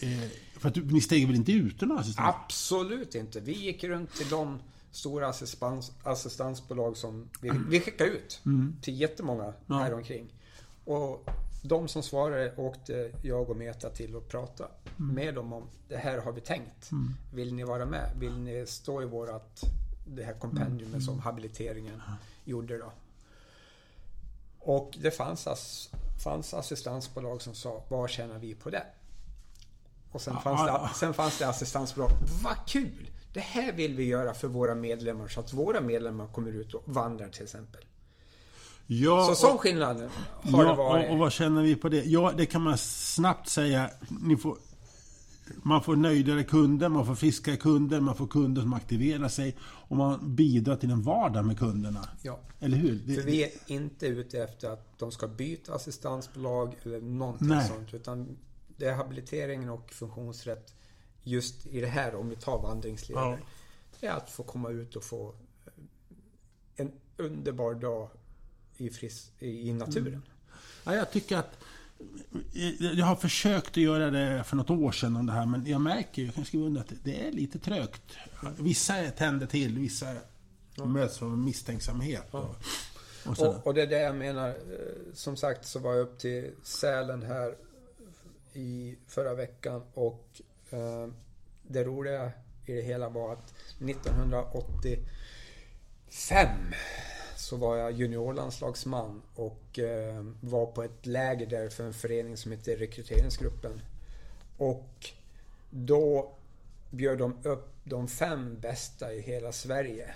[0.00, 2.34] eh, för att ni stänger väl inte ute några assistans?
[2.44, 3.40] Absolut inte.
[3.40, 4.58] Vi gick runt till de
[4.90, 8.76] stora assistans, assistansbolag som vi, vi skickade ut mm.
[8.82, 9.74] till jättemånga ja.
[9.74, 10.26] här omkring.
[10.84, 11.28] Och
[11.66, 15.14] de som svarade åkte jag och Meta till och pratade mm.
[15.14, 16.92] med dem om det här har vi tänkt.
[16.92, 17.14] Mm.
[17.34, 18.10] Vill ni vara med?
[18.18, 19.60] Vill ni stå i vårat
[20.06, 21.00] det här kompendiumet mm.
[21.00, 22.02] som habiliteringen
[22.44, 22.92] gjorde då.
[24.58, 25.90] Och det fanns, ass,
[26.24, 28.86] fanns assistansbolag som sa, vad tjänar vi på det?
[30.12, 32.10] Och sen fanns, det, sen fanns det assistansbolag,
[32.42, 33.10] vad kul!
[33.32, 36.82] Det här vill vi göra för våra medlemmar så att våra medlemmar kommer ut och
[36.86, 37.84] vandrar till exempel.
[38.86, 39.96] Ja, så sån skillnad
[40.42, 41.06] har ja, det varit.
[41.06, 42.04] Och, och vad känner vi på det?
[42.04, 43.90] Ja, det kan man snabbt säga.
[44.08, 44.56] Ni får
[45.62, 49.96] man får nöjdare kunder, man får friskare kunder, man får kunder som aktiverar sig och
[49.96, 52.08] man bidrar till en vardag med kunderna.
[52.22, 52.38] Ja.
[52.60, 53.02] Eller hur?
[53.06, 57.68] Det, För vi är inte ute efter att de ska byta assistansbolag eller någonting nej.
[57.68, 57.94] sånt.
[57.94, 58.36] Utan
[58.76, 60.74] det är habiliteringen och funktionsrätt
[61.22, 63.38] just i det här, om vi tar vandringsledare.
[63.40, 63.46] Ja.
[64.00, 65.34] Det är att få komma ut och få
[66.76, 68.08] en underbar dag
[68.76, 70.06] i, fris, i naturen.
[70.06, 70.22] Mm.
[70.84, 71.58] Ja, jag tycker att
[72.94, 75.80] jag har försökt att göra det för något år sedan om det här, men jag
[75.80, 78.02] märker, jag kan skriva under att det är lite trögt.
[78.58, 80.14] Vissa tänder till, vissa
[80.74, 80.84] ja.
[80.84, 82.24] möts av misstänksamhet.
[82.30, 82.38] Ja.
[82.38, 82.56] Och,
[83.30, 84.54] och, och, och, det är det jag menar.
[85.14, 87.56] Som sagt så var jag upp till Sälen här
[88.52, 91.08] i förra veckan och eh,
[91.62, 92.32] det roliga
[92.66, 96.48] i det hela var att 1985
[97.54, 102.52] så var jag juniorlandslagsman och eh, var på ett läger där för en förening som
[102.52, 103.80] heter Rekryteringsgruppen.
[104.58, 105.10] Och
[105.70, 106.32] då
[106.90, 110.14] bjöd de upp de fem bästa i hela Sverige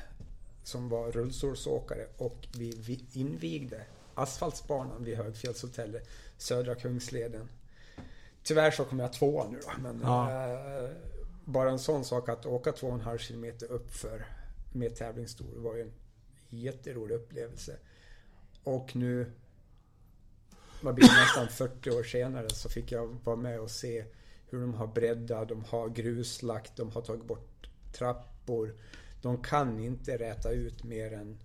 [0.63, 3.83] som var rullstolsåkare och vi invigde
[4.15, 7.49] asfaltsbanan vid Högfjällshotellet, Södra Kungsleden.
[8.43, 10.31] Tyvärr så kom jag tvåa nu då, men ja.
[10.31, 10.91] eh,
[11.45, 14.27] bara en sån sak att åka två och en halv kilometer uppför
[14.73, 15.93] med tävlingsstol var ju en
[16.51, 17.77] jätterolig upplevelse.
[18.65, 19.33] Och nu,
[20.83, 24.05] vad blir det, nästan 40 år senare så fick jag vara med och se
[24.51, 28.75] hur de har breddat, de har gruslagt, de har tagit bort trappor.
[29.23, 31.39] De kan inte räta ut mer än,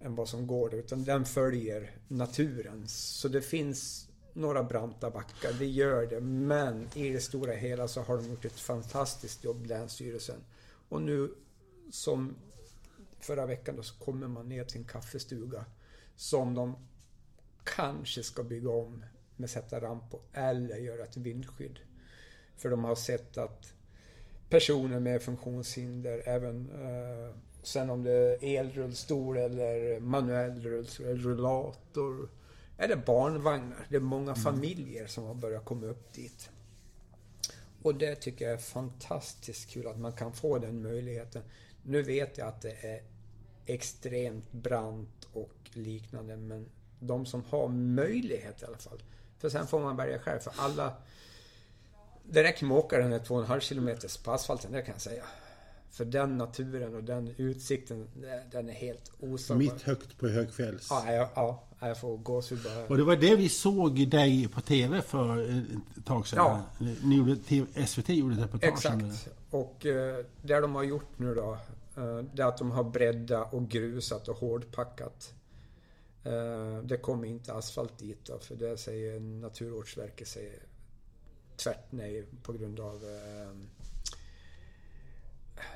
[0.00, 2.88] än vad som går utan den följer naturen.
[2.88, 6.20] Så det finns några branta backar, det gör det.
[6.20, 10.44] Men i det stora hela så har de gjort ett fantastiskt jobb, Länsstyrelsen.
[10.88, 11.34] Och nu
[11.90, 12.34] som
[13.26, 15.64] förra veckan då så kommer man ner till en kaffestuga
[16.16, 16.76] som de
[17.64, 19.04] kanske ska bygga om
[19.36, 21.78] med sätta ramp på eller göra ett vindskydd.
[22.56, 23.72] För de har sett att
[24.48, 32.28] personer med funktionshinder, även eh, sen om det är elrullstol eller manuell rullstol, eller rullator
[32.78, 33.86] eller barnvagnar.
[33.88, 34.42] Det är många mm.
[34.42, 36.50] familjer som har börjat komma upp dit.
[37.82, 41.42] Och det tycker jag är fantastiskt kul att man kan få den möjligheten.
[41.82, 43.02] Nu vet jag att det är
[43.66, 46.36] extremt brant och liknande.
[46.36, 46.66] Men
[47.00, 49.02] de som har möjlighet i alla fall.
[49.38, 50.40] För sen får man välja själv.
[50.40, 50.92] För alla...
[52.28, 55.24] Det räcker med att åka den här 2,5 km på asfalten, det kan jag säga.
[55.90, 58.08] För den naturen och den utsikten,
[58.50, 59.58] den är helt osagbar.
[59.58, 60.86] Mitt högt på Högfjälls.
[60.90, 62.86] Ja, ja, ja jag får gåshud bara.
[62.86, 65.50] Och det var det vi såg dig på TV för
[65.96, 66.38] ett tag sedan.
[66.38, 66.86] Ja.
[67.02, 67.36] Ni gjorde,
[67.86, 69.28] SVT gjorde ett reportage Exakt.
[69.50, 71.85] Och eh, det de har gjort nu då, Eh,
[72.32, 75.34] det är att de har breddat och grusat och hårdpackat.
[76.24, 80.62] Eh, det kommer inte asfalt dit då, för det säger Naturvårdsverket säger
[81.56, 83.56] tvärt nej på grund av eh,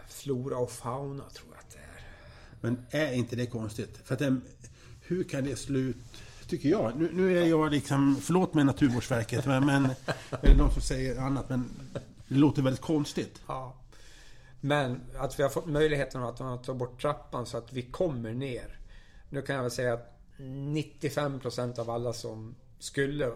[0.09, 2.07] flora och fauna tror jag att det är.
[2.61, 3.97] Men är inte det konstigt?
[4.05, 4.33] För att
[5.01, 5.97] hur kan det slut
[6.47, 6.97] tycker jag.
[6.97, 9.89] Nu, nu, är jag liksom, förlåt mig Naturvårdsverket, men, men
[10.43, 11.71] eller någon som säger annat, men
[12.29, 13.43] det låter väldigt konstigt.
[13.47, 13.80] Ja.
[14.61, 18.79] Men att vi har fått möjligheten att ta bort trappan så att vi kommer ner.
[19.31, 23.33] Nu kan jag väl säga att 95% av alla som skulle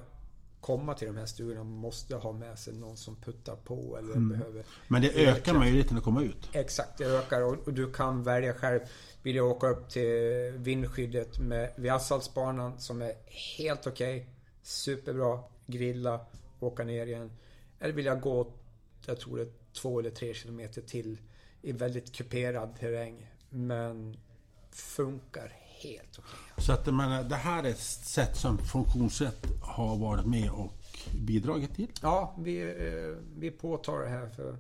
[0.61, 4.65] komma till de här stugorna måste ha med sig någon som puttar på eller behöver...
[4.89, 6.49] Men det ökar möjligheten att komma ut.
[6.53, 8.81] Exakt, det ökar och, du kan välja själv.
[9.23, 13.13] Vill jag åka upp till vindskyddet med, vid asfaltsbanan som är
[13.59, 14.31] helt okej, okay,
[14.63, 16.21] superbra, grilla,
[16.61, 17.33] åka ner igen.
[17.81, 18.53] Eller vill jag gå,
[19.07, 21.19] jag tror det är två eller tre kilometer till
[21.63, 23.31] i väldigt kuperad terräng.
[23.51, 24.17] Men
[24.71, 26.65] funkar helt okej.
[26.65, 30.73] Så att menar, det här är ett sätt som funktionsrätt har varit med och
[31.27, 31.91] bidragit till?
[32.03, 34.59] Ja, vi, eh, vi påtar det här för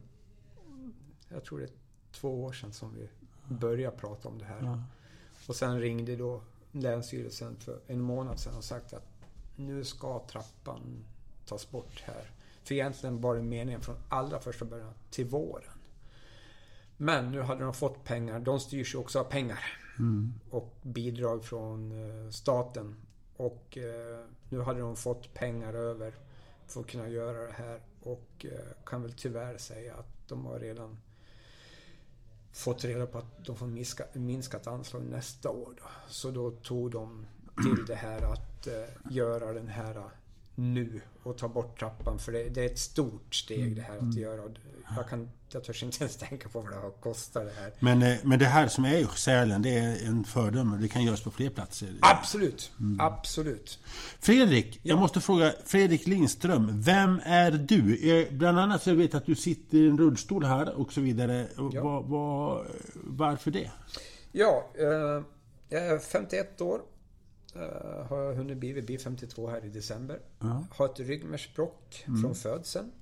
[1.28, 1.70] jag tror det är
[2.12, 3.08] två år sedan som vi
[3.54, 4.62] började prata om det här.
[4.62, 4.82] Ja.
[5.48, 9.06] Och sen ringde då Länsstyrelsen för en månad sedan och sagt att
[9.56, 11.04] nu ska trappan
[11.46, 12.30] tas bort här.
[12.64, 15.78] För egentligen var det meningen från allra första början till våren.
[16.96, 18.40] Men nu hade de fått pengar.
[18.40, 19.58] De styrs ju också av pengar.
[19.98, 20.32] Mm.
[20.50, 22.96] Och bidrag från eh, staten.
[23.36, 26.14] Och eh, nu hade de fått pengar över
[26.66, 27.80] för att kunna göra det här.
[28.02, 30.96] Och eh, kan väl tyvärr säga att de har redan
[32.52, 35.74] fått reda på att de får minska, minskat anslag nästa år.
[35.76, 35.88] Då.
[36.08, 38.68] Så då tog de till det här att
[39.10, 40.10] göra den här
[40.54, 42.18] nu och ta bort trappan.
[42.18, 44.18] För det, det är ett stort steg det här att mm.
[44.18, 44.42] göra.
[44.96, 47.72] Jag, kan, jag törs inte ens tänka på vad det har kostat det här.
[47.80, 50.76] Men, eh, men det här som är i Sälen, det är en fördöme.
[50.76, 51.88] Det kan göras på fler platser.
[52.00, 52.72] Absolut.
[52.80, 53.00] Mm.
[53.00, 53.78] Absolut.
[54.20, 55.52] Fredrik, jag måste fråga.
[55.64, 58.10] Fredrik Lindström, vem är du?
[58.10, 61.00] Eh, bland annat så vet jag att du sitter i en rullstol här och så
[61.00, 61.46] vidare.
[61.72, 61.82] Ja.
[61.82, 63.70] Var, var, varför det?
[64.32, 65.24] Ja, eh,
[65.68, 66.80] jag är 51 år
[67.56, 70.20] Uh, har jag hunnit bli, vi blir 52 här i december.
[70.38, 70.64] Ja.
[70.70, 72.22] Har ett ryggmärgsbråck mm.
[72.22, 72.92] från födseln.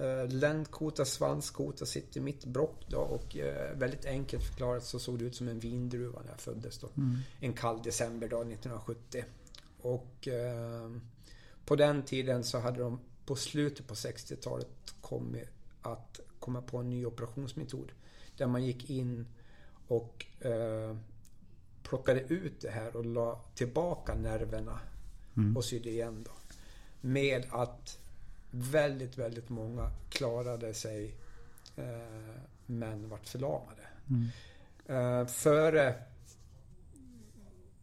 [0.00, 5.18] Uh, ländkota, svanskota sitter i mitt brock då och uh, väldigt enkelt förklarat så såg
[5.18, 6.88] det ut som en vindruva när jag föddes då.
[6.96, 7.18] Mm.
[7.40, 9.24] En kall decemberdag 1970.
[9.80, 10.28] Och
[11.64, 15.48] på den tiden så hade de på slutet på 60-talet kommit
[15.82, 17.92] att komma på en ny operationsmetod.
[18.36, 19.26] Där man gick in
[19.88, 20.26] och
[21.92, 24.80] plockade ut det här och la tillbaka nerverna
[25.36, 25.56] mm.
[25.56, 26.30] och sydde igen då.
[27.00, 27.98] Med att
[28.50, 31.14] väldigt, väldigt många klarade sig
[31.76, 31.84] eh,
[32.66, 33.82] men vart förlamade.
[34.10, 34.28] Mm.
[34.86, 35.94] Eh, före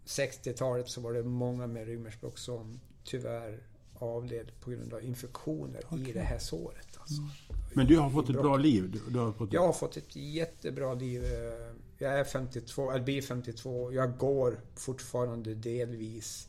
[0.05, 3.59] 60-talet så var det många med ryggmärgsbråck som tyvärr
[3.93, 6.09] avled på grund av infektioner okay.
[6.09, 6.97] i det här såret.
[6.97, 7.21] Alltså.
[7.21, 7.31] Mm.
[7.73, 9.01] Men du har fått ett bra liv?
[9.07, 9.53] Du, har fått...
[9.53, 11.23] Jag har fått ett jättebra liv.
[11.23, 13.93] Eh, jag är 52, eller blir 52.
[13.93, 16.47] Jag går fortfarande delvis.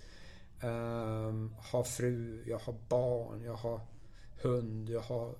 [0.62, 3.80] Um, har fru, jag har barn, jag har
[4.42, 5.34] hund, jag har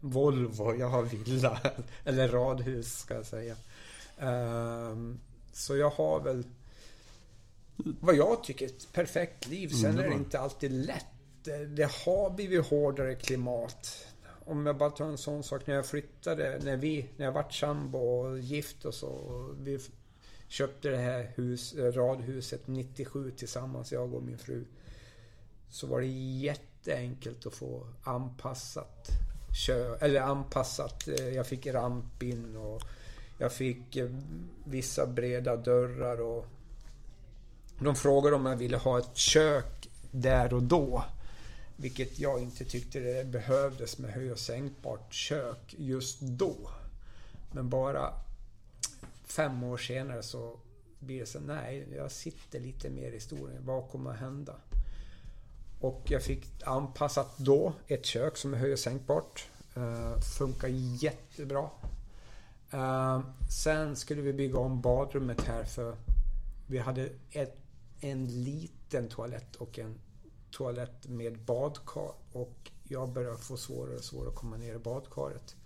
[0.00, 1.60] Volvo, jag har villa.
[2.04, 3.56] Eller radhus ska jag säga.
[4.18, 5.20] Um,
[5.52, 6.44] så jag har väl
[7.76, 9.68] vad jag tycker ett perfekt liv.
[9.68, 11.06] Sen är det inte alltid lätt.
[11.76, 14.06] Det har blivit hårdare klimat
[14.44, 15.66] om jag bara tar en sån sak.
[15.66, 19.08] När jag flyttade, när vi, när jag vart sambo och gift och så.
[19.08, 19.78] Och vi
[20.48, 24.64] köpte det här hus, eh, radhuset 97 tillsammans, jag och min fru.
[25.68, 29.08] Så var det jätteenkelt att få anpassat
[29.54, 31.08] kö, eller anpassat.
[31.08, 32.82] Eh, jag fick ramp in och
[33.38, 34.08] jag fick eh,
[34.64, 36.46] vissa breda dörrar och
[37.78, 41.04] de frågade om jag ville ha ett kök där och då.
[41.76, 46.56] Vilket jag inte tyckte det behövdes med höj och sänkbart kök just då.
[47.52, 48.12] Men bara
[49.24, 50.56] fem år senare så
[50.98, 53.66] blir det så nej, jag sitter lite mer i historien.
[53.66, 54.54] Vad kommer att hända?
[55.80, 59.48] Och jag fick anpassat då ett kök som är höj och sänkbart.
[59.76, 60.68] Uh, funkar
[61.02, 61.70] jättebra.
[62.74, 63.20] Uh,
[63.62, 65.96] sen skulle vi bygga om badrummet här för
[66.66, 67.56] vi hade ett,
[68.00, 69.98] en liten toalett och en
[70.56, 75.56] toalett med badkar och jag började få svårare och svårare att komma ner i badkaret.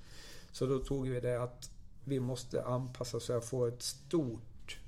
[0.52, 1.70] Så då tog vi det att
[2.04, 4.78] vi måste anpassa så jag får ett stort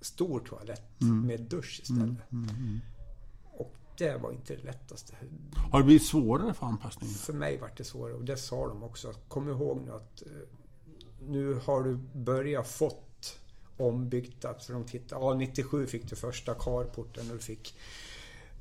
[0.00, 1.26] stor toalett mm.
[1.26, 2.32] med dusch istället.
[2.32, 2.80] Mm, mm, mm,
[3.44, 5.14] och det var inte det lättaste.
[5.70, 7.14] Har det blivit svårare för anpassningen?
[7.14, 9.12] För mig var det svårare och det sa de också.
[9.28, 10.32] Kom ihåg nu att eh,
[11.28, 13.40] nu har du börjat fått
[13.76, 14.44] ombyggt.
[14.60, 17.74] För de tittar, ja 97 fick du första carporten och du fick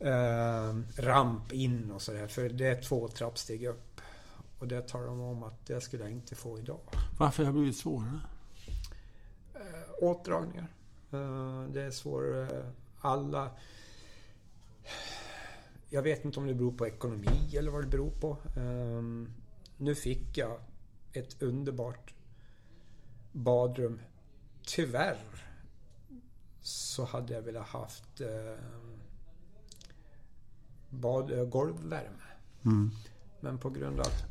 [0.03, 2.27] eh, ramp in och sådär.
[2.27, 4.01] För det är två trappsteg upp.
[4.59, 6.79] Och det talar de om att det skulle jag inte få idag.
[7.19, 8.19] Varför har det blivit svårare?
[9.53, 10.67] Eh, åtdragningar.
[11.11, 12.71] Eh, det är svårare.
[12.99, 13.51] Alla...
[15.89, 18.37] Jag vet inte om det beror på ekonomi eller vad det beror på.
[18.57, 19.33] Um,
[19.77, 20.59] nu fick jag
[21.13, 22.13] ett underbart
[23.31, 23.99] badrum.
[24.65, 25.17] Tyvärr
[26.61, 29.02] så hade jag velat haft um,
[30.93, 32.23] bad, eh, golvvärme.
[32.65, 32.91] Mm.
[33.39, 34.25] Men på grund av att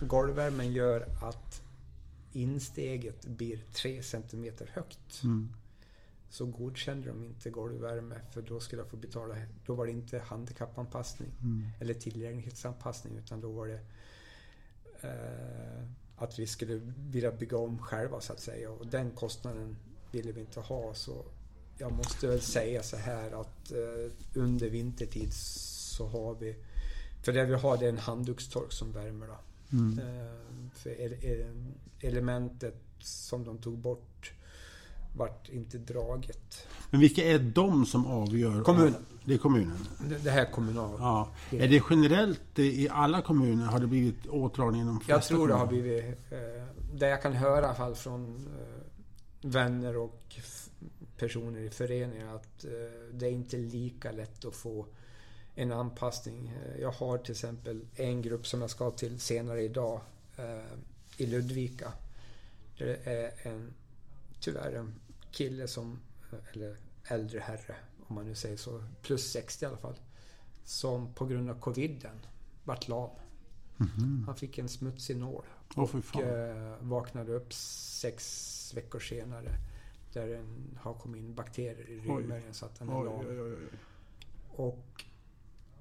[0.08, 1.62] golvvärmen gör att
[2.32, 5.22] insteget blir 3 cm högt.
[5.24, 5.48] Mm.
[6.28, 9.34] Så godkände de inte golvvärme för då skulle jag få betala.
[9.66, 11.68] Då var det inte handikappanpassning Mm.
[11.80, 13.80] eller tillgänglighetsanpassning utan då var det
[15.00, 15.84] eh,
[16.16, 18.70] att vi skulle vilja bygga om själva så att säga.
[18.70, 19.76] Och den kostnaden
[20.12, 20.94] ville vi inte ha.
[20.94, 21.24] Så
[21.78, 25.32] jag måste väl säga så här att eh, under vintertid
[25.96, 26.56] så har vi...
[27.22, 29.38] För det vi har det är en handdukstork som värmer då.
[29.76, 29.98] Mm.
[29.98, 30.32] Eh,
[30.74, 34.32] för ele- ele- elementet som de tog bort
[35.16, 36.66] vart inte draget.
[36.90, 38.62] Men vilka är de som avgör?
[38.62, 39.06] Kommunen.
[39.24, 39.78] Det är kommunen?
[40.22, 40.96] Det, här är kommunalt.
[41.00, 41.28] Ja.
[41.50, 43.64] Är det generellt i alla kommuner?
[43.66, 45.82] Har det blivit åtdragning inom Jag tror det har kommuner?
[45.82, 46.32] blivit...
[46.32, 46.38] Eh,
[46.94, 50.36] det jag kan höra i alla fall från eh, vänner och
[51.18, 52.70] personer i föreningar att eh,
[53.12, 54.86] det är inte lika lätt att få
[55.56, 56.48] en anpassning.
[56.48, 60.00] Eh, Jag har till exempel en grupp som jag ska till senare idag
[60.36, 60.64] eh,
[61.16, 61.92] i Ludvika.
[62.78, 63.74] Det är en,
[64.40, 64.94] tyvärr en
[65.30, 66.00] kille som,
[66.32, 67.76] eh, eller äldre herre
[68.08, 69.94] om man nu säger så, plus 60 i alla fall.
[70.64, 72.16] Som på grund av coviden
[72.64, 73.10] vart lam.
[74.26, 75.44] Han fick en smutsig nål
[75.76, 76.22] och fan.
[76.22, 79.50] eh, vaknade upp sex veckor senare.
[80.12, 83.24] Där den har kommit in bakterier i ryggmärgen så att den är lam.
[84.48, 85.04] Och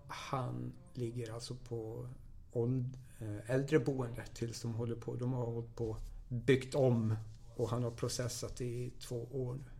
[0.07, 2.07] han ligger alltså på
[2.53, 5.15] åld- eh, äldreboende tills de håller på.
[5.15, 7.15] De har hållit på byggt om
[7.55, 9.71] och han har processat i två år nu.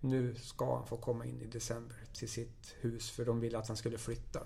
[0.00, 3.68] Nu ska han få komma in i december till sitt hus för de ville att
[3.68, 4.40] han skulle flytta.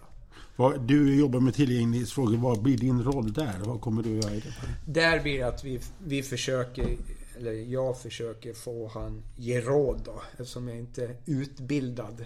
[0.57, 0.73] Då.
[0.79, 2.37] Du jobbar med tillgänglighetsfrågor.
[2.37, 3.59] Vad blir din roll där?
[3.65, 4.55] Vad kommer du att göra i det?
[4.87, 6.97] Där blir det att vi, vi försöker,
[7.37, 10.23] eller jag försöker få han ge råd då.
[10.33, 12.25] Eftersom jag inte är utbildad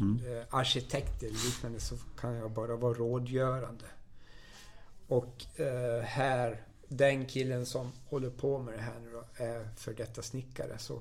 [0.00, 3.84] eh, arkitekt eller liknande så kan jag bara vara rådgörande.
[5.08, 9.94] Och eh, här, den killen som håller på med det här nu då är för
[9.94, 10.78] detta snickare.
[10.78, 11.00] Så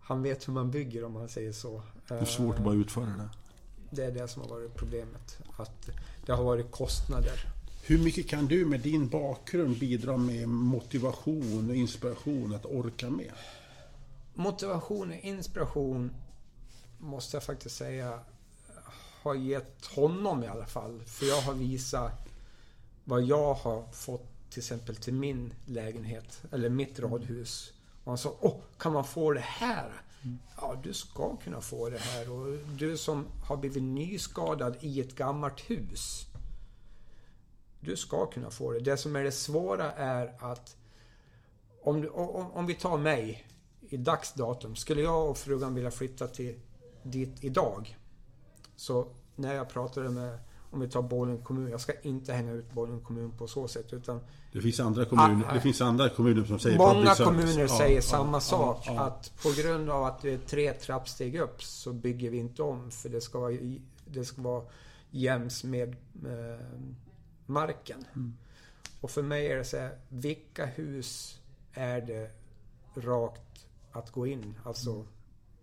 [0.00, 1.82] han vet hur man bygger om man säger så.
[2.08, 3.28] Det är svårt att bara utföra det.
[3.90, 5.38] Det är det som har varit problemet.
[5.56, 5.90] Att
[6.26, 7.52] det har varit kostnader.
[7.82, 13.32] Hur mycket kan du med din bakgrund bidra med motivation och inspiration att orka med?
[14.36, 16.10] motivation och inspiration
[16.98, 18.20] måste jag faktiskt säga
[19.26, 21.02] har gett honom i alla fall.
[21.06, 22.28] För jag har visat
[23.04, 27.72] vad jag har fått till exempel till min lägenhet eller mitt radhus.
[28.04, 30.02] Och han sa, åh, kan man få det här?
[30.56, 32.32] Ja, du ska kunna få det här.
[32.32, 36.26] Och du som har blivit nyskadad i ett gammalt hus.
[37.80, 38.80] Du ska kunna få det.
[38.80, 40.76] Det som är det svåra är att
[41.82, 43.46] om, om, om vi tar mig
[43.80, 44.76] i dagsdatum.
[44.76, 46.60] Skulle jag och frugan vilja flytta till
[47.10, 47.98] dit idag.
[48.76, 50.38] Så när jag pratade med,
[50.70, 51.70] om vi tar Borlänge kommun.
[51.70, 53.92] Jag ska inte hänga ut Borlänge kommun på så sätt.
[53.92, 54.20] Utan
[54.52, 58.02] Det finns andra kommuner, Ah, det finns andra kommuner som säger många kommuner säger ja,
[58.02, 58.86] samma ja, sak.
[58.88, 62.90] Att på grund av att det är tre trappsteg upp så bygger vi inte om.
[62.90, 63.56] För det ska vara,
[64.04, 64.64] det ska vara
[65.10, 66.66] jäms med eh,
[67.46, 68.04] marken.
[68.14, 68.36] Mm.
[69.00, 71.40] Och för mig är det så här, vilka hus
[71.72, 72.30] är det
[72.94, 74.54] rakt att gå in?
[74.64, 75.06] Alltså Mm.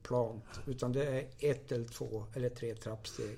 [0.03, 0.43] Plant.
[0.65, 3.37] Utan det är ett eller två eller tre trappsteg.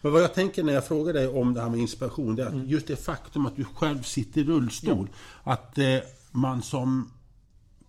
[0.00, 2.46] Men vad jag tänker när jag frågar dig om det här med inspiration, det är
[2.46, 2.66] att Mm.
[2.68, 5.08] just det faktum att du själv sitter i rullstol.
[5.44, 5.98] Att eh,
[6.30, 7.10] man som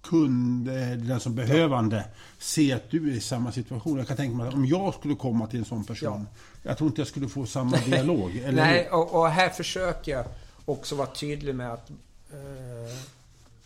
[0.02, 0.66] kund,
[1.08, 2.06] den som behövande,
[2.40, 3.98] ser att du är i samma situation.
[3.98, 6.28] Jag kan tänka mig att om jag skulle komma till en sån person,
[6.64, 8.36] jag tror inte jag skulle få samma dialog.
[8.46, 10.26] Eller Nej, och, och här försöker jag
[10.66, 11.90] också vara tydlig med att
[12.32, 12.98] eh,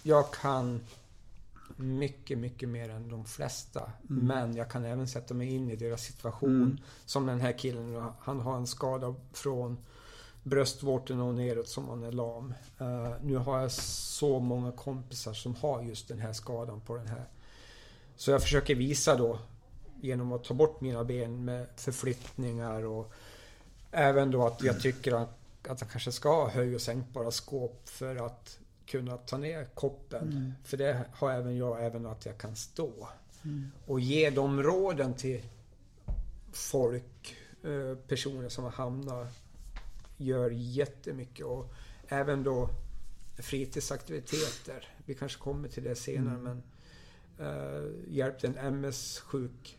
[0.03, 0.79] jag kan
[1.81, 3.91] mycket, mycket mer än de flesta.
[4.01, 6.81] Men jag kan även sätta mig in i deras situation.
[7.05, 9.77] Som den här killen, han har en skada från
[10.43, 12.53] bröstvårtorna och neråt som han är lam.
[12.79, 17.07] Eh, nu har jag så många kompisar som har just den här skadan på den
[17.07, 17.25] här.
[18.15, 19.39] Så jag försöker visa då
[20.01, 23.13] genom att ta bort mina ben med förflyttningar och
[23.91, 25.29] även då att jag tycker att,
[25.67, 28.59] att jag kanske ska ha höj och sänkbara skåp för att
[28.91, 30.53] kunna ta ner koppen.
[30.63, 33.07] För det har även jag, även att jag kan stå.
[33.85, 35.41] Och ge de råden till
[36.51, 39.27] folk, eh, personer som har hamnat,
[40.17, 41.45] gör jättemycket.
[41.45, 41.73] Och
[42.07, 42.69] även då
[43.37, 44.87] fritidsaktiviteter.
[45.05, 46.63] Vi kanske kommer till det senare men
[47.39, 49.77] eh, hjälpte en MS-sjuk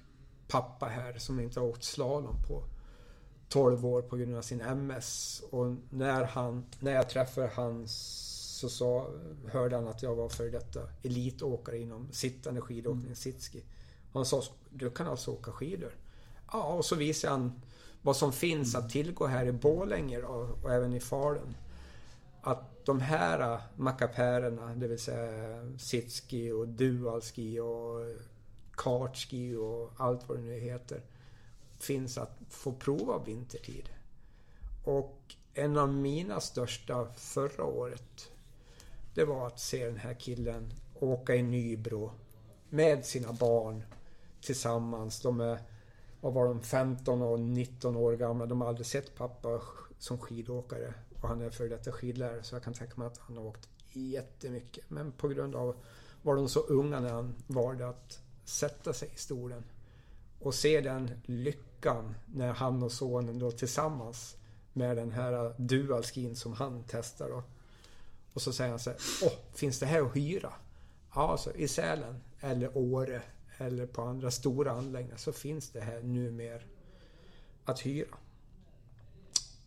[0.49, 2.65] pappa här som inte har åkt slalom på
[3.49, 5.43] 12 år på grund av sin MS.
[5.51, 7.89] Och när, han, när jag träffade han
[8.63, 9.07] så sa,
[9.53, 13.65] hörde han att jag var för detta elitåkare inom sittande skidåkning, sitski.
[14.13, 15.97] Och han sa, du kan alltså åka skidor?
[16.53, 17.63] Ja, och så visade han
[18.03, 21.55] vad som finns att tillgå här i Borlänge då, och även i Falun.
[22.43, 28.01] Att de här mackapärerna, det vill säga sitski och dualski och
[28.71, 31.03] kartski och allt vad det nu heter,
[31.79, 33.89] finns att få prova vintertid.
[34.85, 38.32] Och en av mina största förra året,
[39.15, 42.13] det var att se den här killen åka i Nybro
[42.69, 43.85] med sina barn
[44.41, 45.21] tillsammans.
[45.21, 45.59] De är,
[46.21, 48.47] vad var de, 15 och 19 år gamla.
[48.47, 49.61] De har aldrig sett pappa
[49.99, 50.95] som skidåkare.
[51.21, 53.69] Och han är före detta skidlärare så jag kan tänka mig att han har åkt
[53.93, 54.85] jättemycket.
[54.91, 55.77] Men på grund av
[56.23, 59.65] var de så unga när han valde att sätta sig i stolen.
[60.41, 64.37] Och se den lyckan när han och sonen då tillsammans
[64.73, 67.43] med den här dualskin som han testar då.
[68.33, 70.53] Och så säger han så här, Åh, finns det här att hyra?
[71.15, 73.23] Ja, alltså i Sälen eller Åre
[73.59, 76.63] eller på andra stora anläggningar så finns det här numera
[77.65, 78.17] att hyra.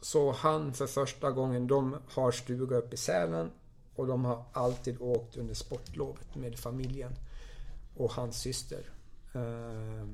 [0.01, 3.51] Så han för första gången, de har stuga uppe i Sälen
[3.95, 7.11] och de har alltid åkt under sportlovet med familjen
[7.97, 8.89] och hans syster
[9.34, 10.07] eh,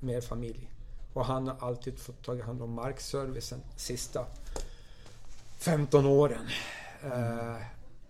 [0.00, 0.70] med familj.
[1.12, 4.26] Och han har alltid fått ta hand om markservicen sista
[5.58, 6.46] 15 åren.
[7.02, 7.56] Eh,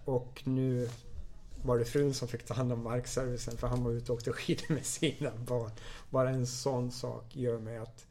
[0.04, 0.88] och nu
[1.62, 4.32] var det frun som fick ta hand om markservicen för han var ute och åkte
[4.32, 5.70] skidor med sina barn.
[6.10, 8.06] Bara en sån sak gör mig att...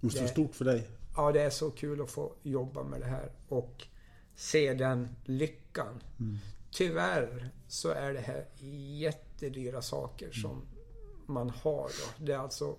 [0.00, 0.88] Det måste vara stort för dig.
[1.16, 3.86] Ja, det är så kul att få jobba med det här och
[4.34, 6.02] se den lyckan.
[6.20, 6.38] Mm.
[6.70, 8.46] Tyvärr så är det här
[8.98, 10.42] jättedyra saker mm.
[10.42, 10.62] som
[11.26, 11.88] man har.
[11.88, 12.24] Då.
[12.24, 12.76] Det är alltså...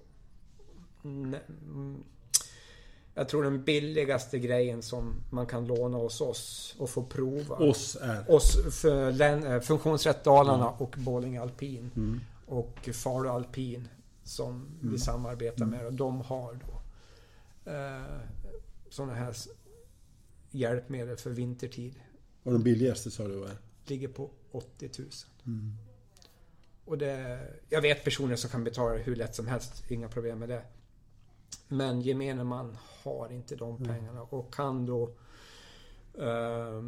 [3.18, 7.56] Jag tror den billigaste grejen som man kan låna hos oss och få prova.
[7.56, 8.32] Oss är?
[8.32, 10.82] Oss, för eh, Funktionsrätt Dalarna mm.
[10.82, 11.92] och Borlänge Alpin.
[11.96, 12.20] Mm.
[12.46, 13.88] Och Falu Alpin
[14.24, 14.92] som mm.
[14.94, 15.86] vi samarbetar med.
[15.86, 16.82] Och de har då
[17.72, 18.20] eh,
[18.90, 19.36] sådana här
[20.52, 21.96] hjälpmedel för vintertid.
[22.44, 23.52] Och de billigaste sa du var?
[23.86, 25.10] Ligger på 80 000.
[25.46, 25.74] Mm.
[26.86, 27.40] Och det,
[27.70, 30.62] jag vet personer som kan betala hur lätt som helst, inga problem med det.
[31.68, 33.88] Men gemene man har inte de mm.
[33.88, 35.10] pengarna och kan då
[36.14, 36.84] eh,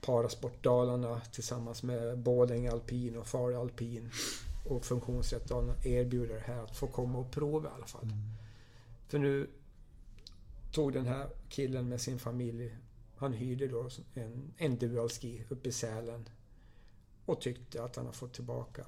[0.00, 4.10] Parasport Dalarna tillsammans med Borlänge Alpin och Falu Alpin
[4.68, 8.04] och Funktionsrätt Dalarna erbjuder det här att få komma och prova i alla fall.
[8.04, 8.18] Mm.
[9.08, 9.50] För nu
[10.72, 12.76] tog den här killen med sin familj,
[13.16, 16.28] han hyrde då en, en dualski uppe i Sälen
[17.24, 18.86] och tyckte att han har fått tillbaka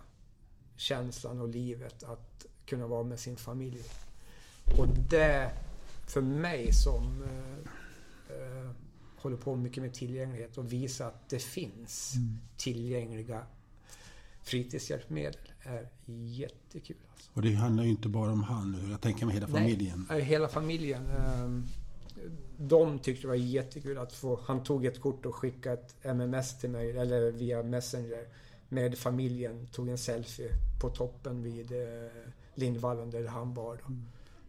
[0.76, 3.82] känslan och livet att kunna vara med sin familj.
[4.78, 5.50] Och det,
[6.06, 7.70] för mig som eh,
[8.36, 8.70] eh,
[9.16, 12.38] håller på mycket med tillgänglighet och visa att det finns mm.
[12.56, 13.46] tillgängliga
[14.42, 16.96] fritidshjälpmedel är jättekul.
[17.12, 17.30] Alltså.
[17.34, 20.06] Och det handlar ju inte bara om han, jag tänker med hela familjen.
[20.08, 21.02] Nej, hela familjen.
[22.58, 24.40] De tyckte det var jättekul att få...
[24.46, 28.26] Han tog ett kort och skickade ett MMS till mig, eller via Messenger.
[28.68, 30.50] Med familjen, tog en selfie
[30.80, 32.10] på toppen vid eh,
[32.54, 33.76] Lindvallen där han var.
[33.76, 33.94] Då.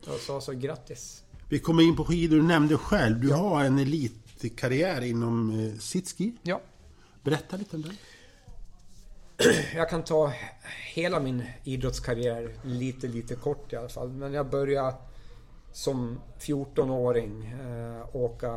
[0.08, 1.24] Jag sa så grattis.
[1.50, 2.38] Vi kommer in på skidor.
[2.38, 3.36] Du nämnde själv, du ja.
[3.36, 6.34] har en elitkarriär inom eh, sitski.
[6.44, 6.62] Ja.
[7.24, 7.96] Berätta lite om det.
[9.76, 10.34] Jag kan ta
[10.94, 14.10] hela min idrottskarriär lite, lite kort i alla fall.
[14.10, 14.96] Men jag började
[15.74, 18.54] som 14-åring eh, åka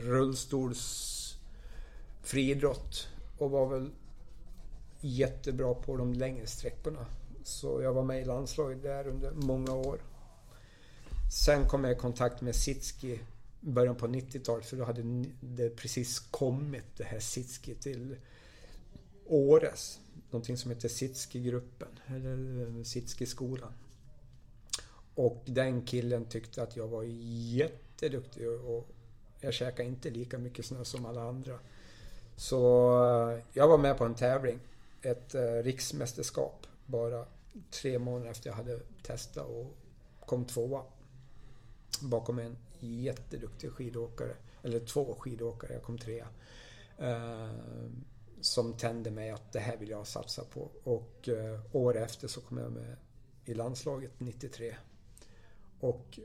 [0.00, 1.16] rullstols
[2.22, 3.90] friidrott och var väl
[5.00, 7.06] jättebra på de längre sträckorna.
[7.44, 10.00] Så jag var med i landslaget där under många år.
[11.30, 13.20] Sen kom jag i kontakt med Sitski
[13.60, 15.02] i början på 90-talet för då hade
[15.40, 18.16] det precis kommit det här Sitski till
[19.26, 20.00] Åres.
[20.30, 23.72] Någonting som heter Sitski-gruppen, eller eh, Sitski-skolan.
[25.14, 28.88] Och den killen tyckte att jag var jätteduktig och
[29.40, 31.58] jag käkade inte lika mycket snö som alla andra.
[32.36, 32.90] Så
[33.30, 34.58] eh, jag var med på en tävling,
[35.02, 37.26] ett eh, riksmästerskap, bara
[37.70, 39.76] tre månader efter jag hade testat och
[40.26, 40.82] kom tvåa.
[42.00, 46.28] Bakom en jätteduktig skidåkare, eller två skidåkare, jag kom trea.
[46.98, 47.50] Eh,
[48.40, 50.70] som tände mig att det här vill jag satsa på.
[50.84, 52.96] Och eh, år efter så kom jag med
[53.44, 54.76] i landslaget 93.
[55.80, 56.18] Och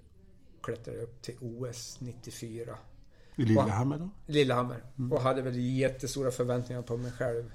[0.62, 2.78] klättrade upp till OS 94.
[3.36, 4.10] I Lillehammer då?
[4.26, 4.84] Lillehammer.
[4.98, 5.12] Mm.
[5.12, 7.52] Och hade väl jättestora förväntningar på mig själv.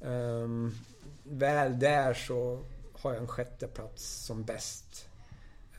[0.00, 0.74] Um,
[1.22, 5.08] väl där så har jag en sjätte plats som bäst.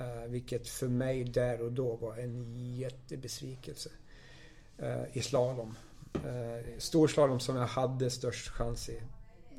[0.01, 3.89] Uh, vilket för mig där och då var en jättebesvikelse.
[4.81, 5.77] Uh, I slalom.
[6.15, 9.01] Uh, storslalom som jag hade störst chans i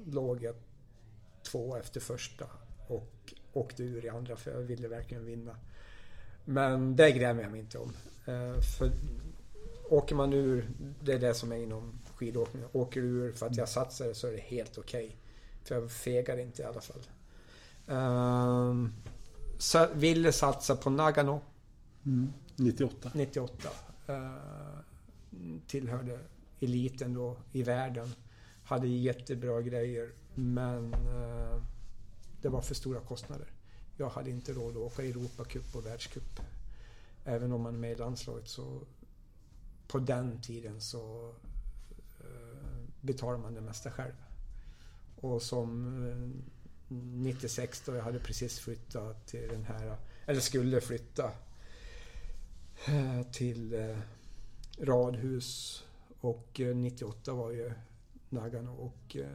[0.07, 0.55] låg jag
[1.43, 2.47] två efter första
[2.89, 5.57] och åkte ur i andra för jag ville verkligen vinna.
[6.45, 7.93] Men det grämer jag mig inte om.
[8.79, 8.91] För
[9.89, 10.71] åker man ur,
[11.03, 12.65] det är det som är inom skidåkning.
[12.73, 15.07] Åker ur för att jag satsade så är det helt okej.
[15.07, 15.17] Okay.
[15.65, 17.03] För jag fegar inte i alla fall.
[17.87, 18.93] Um,
[19.95, 21.41] ville satsa på Nagano.
[22.07, 22.33] Mm.
[22.57, 23.11] 98.
[23.15, 23.69] 98.
[24.09, 24.15] Uh,
[25.67, 26.19] tillhörde
[26.61, 28.13] eliten då i världen.
[28.65, 31.63] Hade jättebra grejer men uh,
[32.43, 33.47] det var för stora kostnader.
[33.97, 36.41] Jag hade inte råd att åka Europacup och världscup.
[37.25, 38.81] Även om man är med i landslaget så
[39.89, 41.35] på den tiden så
[42.21, 44.15] uh, betalar man det mesta själv.
[45.17, 45.95] Och som
[46.89, 51.31] 96 då jag hade precis flyttat till den här, eller skulle flytta
[52.87, 53.99] eh, till eh,
[54.81, 55.83] radhus
[56.21, 57.73] och 98 var ju
[58.29, 59.27] Nagano och eh,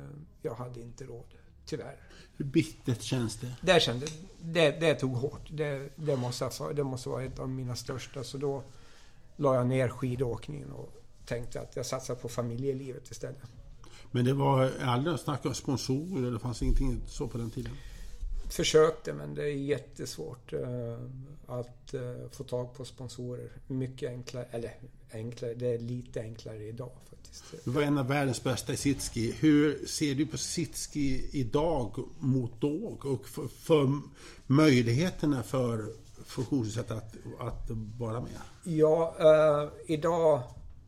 [0.41, 1.33] jag hade inte råd.
[1.65, 1.97] Tyvärr.
[2.37, 3.55] Hur bittert känns det?
[3.61, 4.05] Det, kände,
[4.41, 5.47] det, det tog hårt.
[5.49, 8.23] Det, det, måste, det måste vara ett av mina största.
[8.23, 8.63] Så då
[9.35, 10.89] la jag ner skidåkningen och
[11.25, 13.41] tänkte att jag satsar på familjelivet istället.
[14.15, 17.71] Men det var aldrig snack om sponsorer, det fanns ingenting så på den tiden?
[18.49, 20.59] Försökte, men det är jättesvårt uh,
[21.47, 23.49] att uh, få tag på sponsorer.
[23.67, 24.71] Mycket enklare, eller
[25.13, 27.43] enklare, det är lite enklare idag faktiskt.
[27.65, 29.31] Du var en av världens bästa i sitski.
[29.39, 32.97] Hur ser du på sitski idag mot då?
[33.03, 34.01] Och för, för
[34.47, 35.85] möjligheterna för
[36.25, 38.41] funktionsnedsatta att, att vara med?
[38.63, 40.43] Ja, uh, idag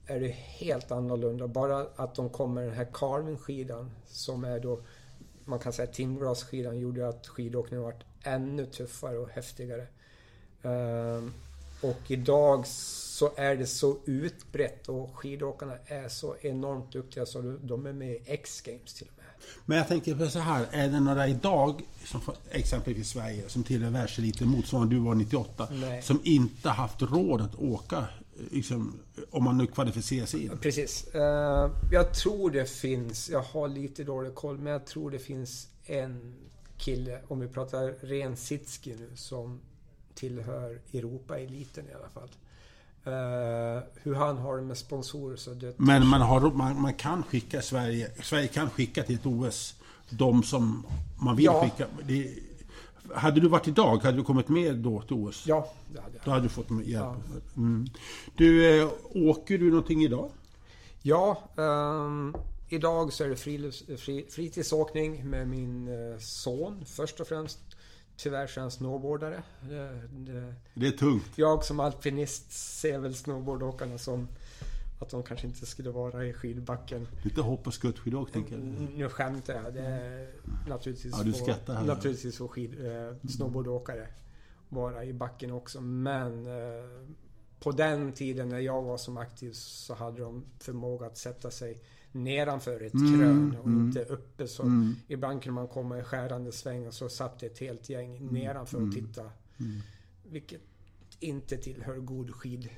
[0.08, 1.48] är det helt annorlunda.
[1.48, 4.80] Bara att de kommer den här carving-skidan som är då,
[5.46, 9.88] man kan säga timglasskidan gjorde att skidåkningen varit ännu tuffare och häftigare.
[10.64, 11.34] Ehm,
[11.82, 17.86] och idag så är det så utbrett och skidåkarna är så enormt duktiga så de
[17.86, 19.26] är med i X-games till och med.
[19.66, 23.64] Men jag tänker på så här, är det några idag, som exempelvis i Sverige, som
[23.64, 26.02] tillhör världseliten motsvarande du var 98, Nej.
[26.02, 28.08] som inte haft råd att åka
[28.52, 29.00] liksom,
[29.32, 30.58] om man nu kvalificerar sig in?
[30.58, 31.08] Precis.
[31.16, 31.22] Uh,
[31.92, 36.34] jag tror det finns, jag har lite dålig koll, men jag tror det finns en
[36.78, 39.60] kille, om vi pratar ren sitski nu, som
[40.14, 42.30] tillhör Europa-eliten i alla fall.
[43.08, 45.80] Uh, hur han har det med sponsorer så det...
[45.80, 49.76] Men man, har, man, man, kan skicka Sverige, Sverige kan skicka till ett OS
[50.10, 50.86] de som
[51.18, 51.64] man vill ja.
[51.64, 51.88] skicka.
[52.08, 52.34] Det,
[53.14, 55.44] hade du varit idag, hade du kommit med då till OS?
[55.48, 56.26] Ja, det hade jag.
[56.26, 56.86] Då hade du fått hjälp.
[56.86, 57.16] Ja.
[57.58, 57.88] Mm.
[58.36, 60.30] Du, äh, åker du någonting idag?
[61.02, 62.36] Ja, um,
[62.70, 67.60] idag så är det fri, fritidsåkning med min uh, son först och främst.
[68.18, 69.44] Tyvärr så är han snowboardare.
[69.62, 71.30] Det, det, det är tungt.
[71.36, 74.28] Jag som alpinist ser väl snowboardåkarna som
[75.00, 77.08] att de kanske inte skulle vara i skidbacken.
[77.24, 79.74] Lite hopp och skuttskidåkning mm, Nu skämtar jag.
[79.74, 80.30] Det är
[80.70, 84.08] naturligtvis ja, du skrattar här, naturligtvis för skid, eh, snowboardåkare
[84.70, 85.82] vara i backen också.
[85.82, 86.86] Men eh,
[87.60, 91.82] på den tiden när jag var som aktiv så hade de förmåga att sätta sig
[92.12, 94.48] nedanför ett mm, krön och mm, inte uppe.
[94.48, 94.96] Så mm.
[95.08, 98.78] ibland kunde man komma i skärande sväng och så satt ett helt gäng mm, nedanför
[98.78, 99.22] och mm, titta.
[99.60, 99.82] Mm.
[100.24, 100.62] Vilket
[101.20, 102.70] inte tillhör god skid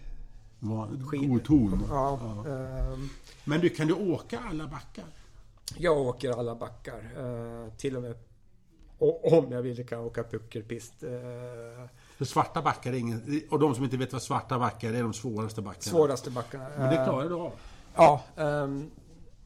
[0.60, 1.84] god ton.
[1.90, 2.52] Ja, ja.
[2.52, 3.10] Ähm,
[3.44, 5.06] Men du, kan du åka alla backar?
[5.78, 7.00] Jag åker alla backar.
[7.18, 8.16] Äh, till och med
[9.00, 11.04] och om jag vill kan jag åka puckelpist.
[11.04, 11.10] Äh,
[12.18, 13.42] för svarta backar är ingen...
[13.50, 15.98] Och de som inte vet vad svarta backar är, är de svåraste backarna.
[15.98, 16.70] Svåraste backarna.
[16.78, 17.52] Men det klarar du av?
[17.96, 18.24] Ja.
[18.36, 18.92] Ähm,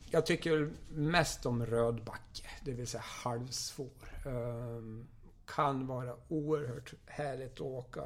[0.09, 3.88] jag tycker mest om röd backe, det vill säga halvsvår.
[4.26, 5.07] Ähm,
[5.45, 8.01] kan vara oerhört härligt att åka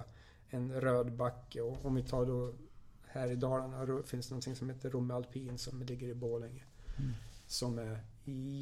[0.50, 1.62] en röd backe.
[1.62, 2.54] Och om vi tar då
[3.16, 6.64] här i Dalarna finns det någonting som heter Romme Alpin som ligger i Borlänge.
[6.98, 7.12] Mm.
[7.48, 8.00] Som är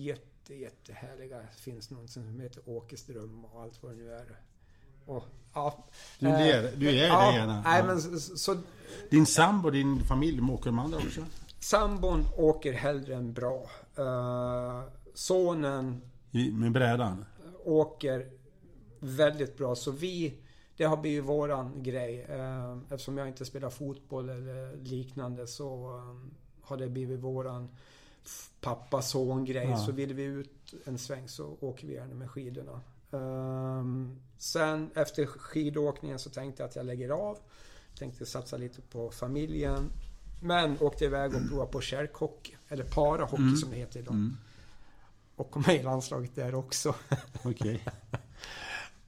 [0.03, 1.37] jätte, jättehärliga.
[1.37, 4.39] Det finns något som heter Åkesdröm och allt vad det nu är.
[5.05, 5.23] Och,
[5.53, 5.85] ja,
[6.19, 7.61] du, ler, du är ja, det gärna.
[7.61, 8.57] Nej, men, så, så,
[9.09, 11.25] din sambo och din familj, åker de andra också?
[11.59, 13.69] Sambon åker hellre än bra.
[13.99, 14.83] Uh,
[15.13, 16.01] sonen...
[16.31, 17.25] I, med brädan?
[17.65, 18.29] Åker
[18.99, 19.75] väldigt bra.
[19.75, 20.33] Så vi
[20.77, 22.25] det har blivit våran grej.
[22.29, 27.69] Eh, eftersom jag inte spelar fotboll eller liknande så eh, har det blivit våran
[28.61, 29.67] pappa-son-grej.
[29.69, 29.77] Ja.
[29.77, 32.81] Så vill vi ut en sväng så åker vi gärna med skidorna.
[33.09, 37.37] Um, sen efter skidåkningen så tänkte jag att jag lägger av.
[37.99, 39.91] Tänkte satsa lite på familjen.
[40.41, 42.55] Men åkte iväg och provade på kärkhockey.
[42.67, 43.55] Eller parahockey mm.
[43.55, 44.13] som det heter idag.
[44.13, 44.37] Mm.
[45.35, 46.95] Och kom med i landslaget där också.
[47.43, 47.51] Okej.
[47.51, 47.79] Okay.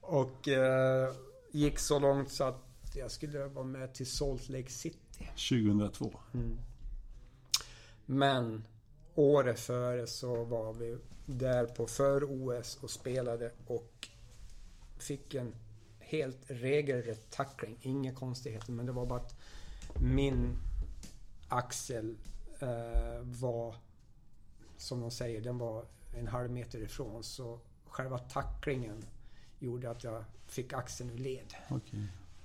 [0.00, 1.25] och uh,
[1.56, 2.62] gick så långt så att
[2.94, 5.30] jag skulle vara med till Salt Lake City.
[5.50, 6.12] 2002.
[6.34, 6.58] Mm.
[8.06, 8.64] Men
[9.14, 14.08] året före så var vi där på för-OS och spelade och
[14.98, 15.54] fick en
[15.98, 17.78] helt regelrätt tackling.
[17.82, 18.72] Inga konstigheter.
[18.72, 19.36] Men det var bara att
[20.00, 20.58] min
[21.48, 22.16] axel
[22.58, 23.74] eh, var,
[24.76, 25.84] som de säger, den var
[26.16, 27.22] en halv meter ifrån.
[27.22, 29.04] Så själva tacklingen
[29.66, 31.54] gjorde att jag fick axeln ur led.
[31.70, 32.00] Okay.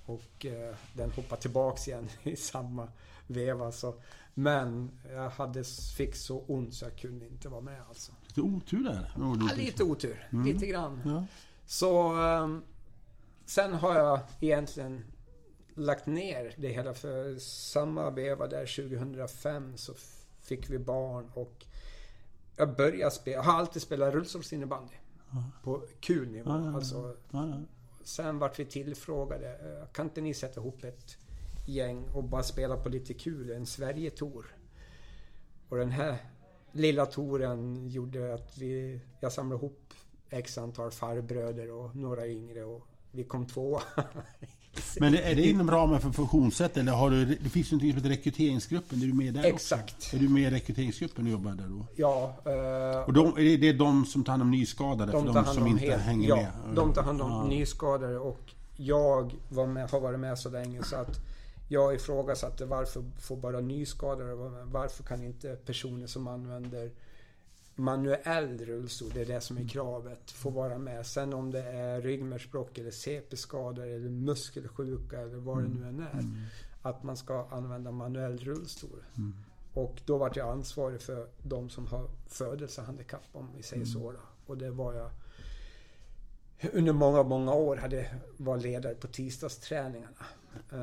[0.06, 2.88] Och eh, den hoppade tillbaks igen i samma
[3.26, 3.72] veva.
[3.72, 3.94] Så.
[4.34, 5.64] Men jag hade,
[5.96, 8.12] fick så ont så jag kunde inte vara med alltså.
[8.26, 9.12] Lite otur där?
[9.16, 10.28] Ja, lite otur.
[10.32, 10.46] Mm.
[10.46, 11.00] Lite grann.
[11.04, 11.26] Ja.
[11.66, 12.58] Så eh,
[13.46, 15.04] sen har jag egentligen
[15.74, 16.94] lagt ner det hela.
[16.94, 19.94] För samma veva där 2005 så
[20.40, 21.64] fick vi barn och
[22.56, 23.36] jag började spela.
[23.36, 24.94] Jag har alltid spelat rullstolsinnebandy.
[25.62, 26.50] På kul nivå.
[26.50, 27.16] Alltså,
[28.04, 29.48] sen vart vi tillfrågade.
[29.48, 31.16] Eh, kan inte ni sätta ihop ett
[31.66, 33.50] gäng och bara spela på lite kul?
[33.50, 34.46] En Sverige-tour.
[35.68, 36.18] Och den här
[36.72, 39.94] lilla touren gjorde att vi, jag samlade ihop
[40.30, 43.82] X antal farbröder och några yngre och vi kom tvåa.
[45.00, 48.08] Men är det inom ramen för funktionssätt eller har du, det finns något som heter
[48.08, 49.94] rekryteringsgruppen, är du med där Exakt.
[49.96, 50.16] Också?
[50.16, 51.86] Är du med i rekryteringsgruppen och jobbar där då?
[51.96, 52.36] Ja.
[52.44, 55.12] Eh, och de, är det de som tar hand om nyskadade?
[55.12, 56.74] De, för de som inte helt, hänger ja, med?
[56.74, 57.46] de tar hand om ja.
[57.46, 58.40] nyskadade och
[58.76, 59.34] jag
[59.68, 61.20] med, har varit med så länge så att
[61.68, 64.66] jag ifrågasatte varför får bara nyskadade vara med?
[64.66, 66.90] Varför kan inte personer som använder
[67.74, 71.06] manuell rullstol, det är det som är kravet, får vara med.
[71.06, 76.12] Sen om det är ryggmärgsbråck eller CP-skador eller muskelsjuka eller vad det nu än är.
[76.12, 76.36] Mm.
[76.82, 79.04] Att man ska använda manuell rullstol.
[79.16, 79.34] Mm.
[79.72, 83.92] Och då var jag ansvarig för de som har födelsehandikapp om vi säger mm.
[83.92, 84.12] så.
[84.12, 84.18] Då.
[84.46, 85.10] Och det var jag
[86.72, 88.06] under många, många år hade,
[88.36, 90.26] var ledare på tisdagsträningarna.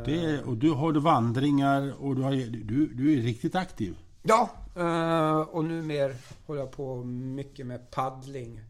[0.05, 2.31] Det, och du har vandringar och du, har,
[2.63, 3.97] du, du är riktigt aktiv.
[4.21, 6.13] Ja, eh, och numera
[6.45, 8.61] håller jag på mycket med paddling.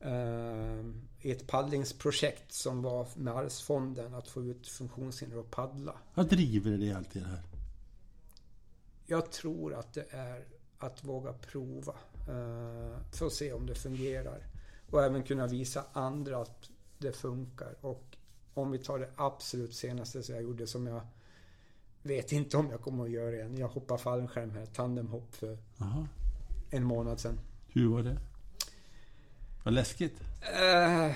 [0.00, 0.84] Eh,
[1.20, 5.94] I ett paddlingsprojekt som var med Arvsfonden, att få ut funktionshinder och paddla.
[6.14, 7.42] Vad driver det alltid det här?
[9.06, 10.44] Jag tror att det är
[10.78, 11.94] att våga prova.
[12.28, 14.46] Eh, för att se om det fungerar.
[14.90, 17.76] Och även kunna visa andra att det funkar.
[17.80, 18.16] Och
[18.54, 21.00] om vi tar det absolut senaste som jag gjorde som jag
[22.06, 23.56] vet inte om jag kommer att göra igen.
[23.56, 26.06] Jag hoppade fallskärm här, tandemhopp för Aha.
[26.70, 27.38] en månad sedan.
[27.68, 28.18] Hur var det?
[29.64, 30.20] Var läskigt?
[30.62, 31.14] Uh,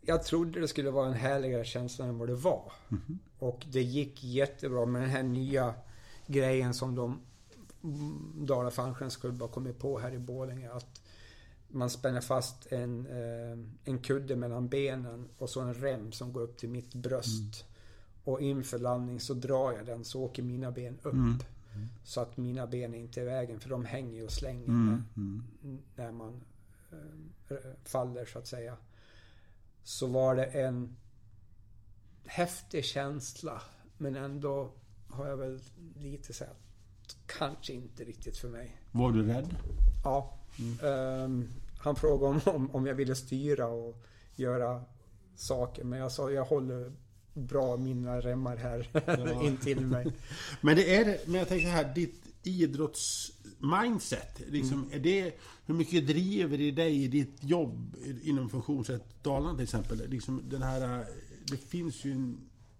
[0.00, 2.72] jag trodde det skulle vara en härligare känsla än vad det var.
[2.90, 3.18] Mm -hmm.
[3.38, 5.74] Och det gick jättebra med den här nya
[6.26, 7.20] grejen som de
[8.34, 10.70] Dala fallskärmsklubbar kommit på här i Borlänge.
[10.70, 11.00] Att
[11.68, 16.40] man spänner fast en, eh, en kudde mellan benen och så en rem som går
[16.40, 17.64] upp till mitt bröst.
[17.64, 17.69] Mm.
[18.24, 21.12] Och inför landning så drar jag den så åker mina ben upp.
[21.12, 21.38] Mm.
[21.74, 21.88] Mm.
[22.04, 25.04] Så att mina ben är inte i vägen för de hänger och slänger mm.
[25.16, 25.42] mm.
[25.96, 26.40] när man
[27.48, 28.76] äh, faller så att säga.
[29.82, 30.96] Så var det en
[32.24, 33.62] häftig känsla
[33.98, 34.72] men ändå
[35.08, 35.60] har jag väl
[35.96, 38.76] lite så att kanske inte riktigt för mig.
[38.92, 39.56] Var du rädd?
[40.04, 40.38] Ja.
[40.82, 41.48] Um,
[41.78, 44.02] han frågade om, om jag ville styra och
[44.36, 44.84] göra
[45.36, 46.92] saker men jag sa jag håller
[47.34, 49.42] bra mina remmar här ja.
[49.46, 50.06] intill mig.
[50.60, 54.92] men det är, men jag tänker så här, ditt idrottsmindset, liksom, mm.
[54.92, 55.34] är det,
[55.66, 60.08] hur mycket driver det dig i ditt jobb inom funktionsrätt Dalarna till exempel?
[60.08, 61.04] Liksom den här,
[61.50, 62.38] det finns ju en,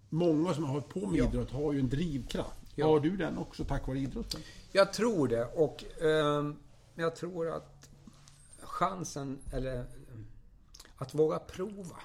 [0.09, 1.27] många som har hållit på med ja.
[1.29, 2.59] idrott har ju en drivkraft.
[2.75, 2.87] Ja.
[2.87, 4.41] Har du den också tack vare idrotten?
[4.71, 6.53] Jag tror det och eh,
[6.95, 7.89] jag tror att
[8.61, 9.85] chansen, eller
[10.95, 11.97] att våga prova.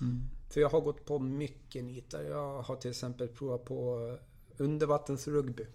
[0.00, 0.22] Mm.
[0.48, 2.22] För jag har gått på mycket nitar.
[2.22, 4.16] Jag har till exempel provat på
[4.56, 5.66] undervattensrugby.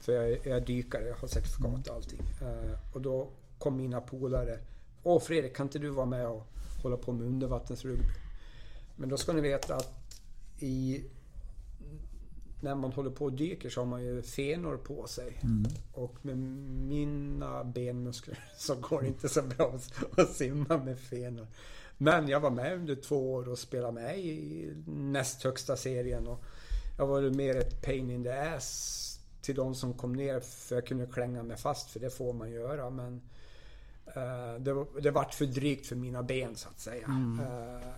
[0.00, 2.20] För jag är, jag är dykare, jag har certifikat och allting.
[2.42, 4.58] Uh, och då kom mina polare.
[5.02, 6.46] Åh Fredrik, kan inte du vara med och
[6.82, 8.04] hålla på med undervattensrugby?
[8.96, 9.94] Men då ska ni veta att
[10.58, 11.04] i
[12.60, 15.40] när man håller på och dyker så har man ju fenor på sig.
[15.42, 15.64] Mm.
[15.92, 16.38] Och med
[16.88, 19.78] mina benmuskler så går det inte så bra
[20.16, 21.46] att simma med fenor.
[22.02, 26.26] Men jag var med under två år och spelade med i näst högsta serien.
[26.26, 26.44] Och
[26.98, 30.86] jag var mer ett pain in the ass till de som kom ner för jag
[30.86, 32.90] kunde klänga mig fast för det får man göra.
[32.90, 33.22] Men
[34.06, 37.04] uh, det, det vart för drygt för mina ben så att säga.
[37.04, 37.40] Mm.
[37.40, 37.88] Uh,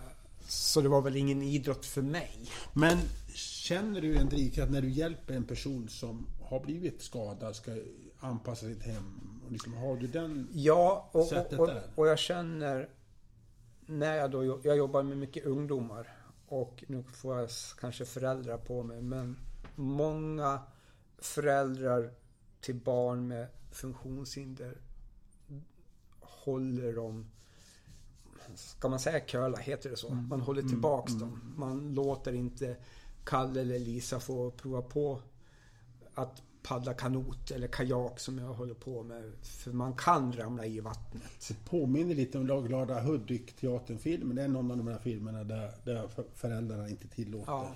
[0.47, 2.49] så det var väl ingen idrott för mig.
[2.73, 2.97] Men
[3.35, 7.71] känner du en drivkraft när du hjälper en person som har blivit skadad, ska
[8.19, 9.19] anpassa sitt hem?
[9.49, 12.89] Liksom, har du den ja, och, sättet och, och, och jag känner
[13.85, 16.17] när jag då, jag jobbar med mycket ungdomar
[16.47, 19.37] och nu får jag kanske föräldrar på mig men
[19.75, 20.59] många
[21.17, 22.11] föräldrar
[22.61, 24.77] till barn med funktionshinder
[26.19, 27.31] håller dem
[28.55, 30.13] ska man säga curla, heter det så?
[30.13, 31.53] Man håller tillbaks dem.
[31.57, 32.77] Man låter inte
[33.23, 35.21] Kalle eller Lisa få prova på
[36.13, 39.31] att paddla kanot eller kajak som jag håller på med.
[39.41, 41.47] För man kan ramla i vattnet.
[41.47, 44.35] Det påminner lite om Glada Hudik-teaterfilmen.
[44.35, 47.51] Det är någon av de här filmerna där, där föräldrarna inte tillåter.
[47.51, 47.75] Ja.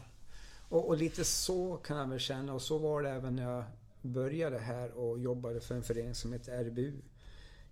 [0.69, 3.63] Och, och, lite så kan jag väl känna och så var det även när jag
[4.01, 7.01] började här och jobbade för en förening som heter RBU.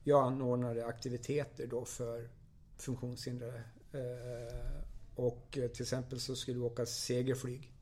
[0.04, 2.30] Jag anordnade aktiviteter då för
[2.78, 3.64] funktionshindrade.
[3.92, 4.82] Eh,
[5.16, 7.75] och till exempel så skulle vi åka segelflyg.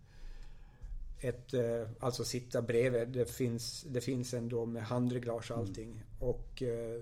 [1.24, 3.07] Ett, eh, alltså sitta bredvid.
[3.07, 5.91] Det finns, det finns ändå med handreglage och allting.
[5.91, 6.03] Mm.
[6.19, 7.01] Och eh,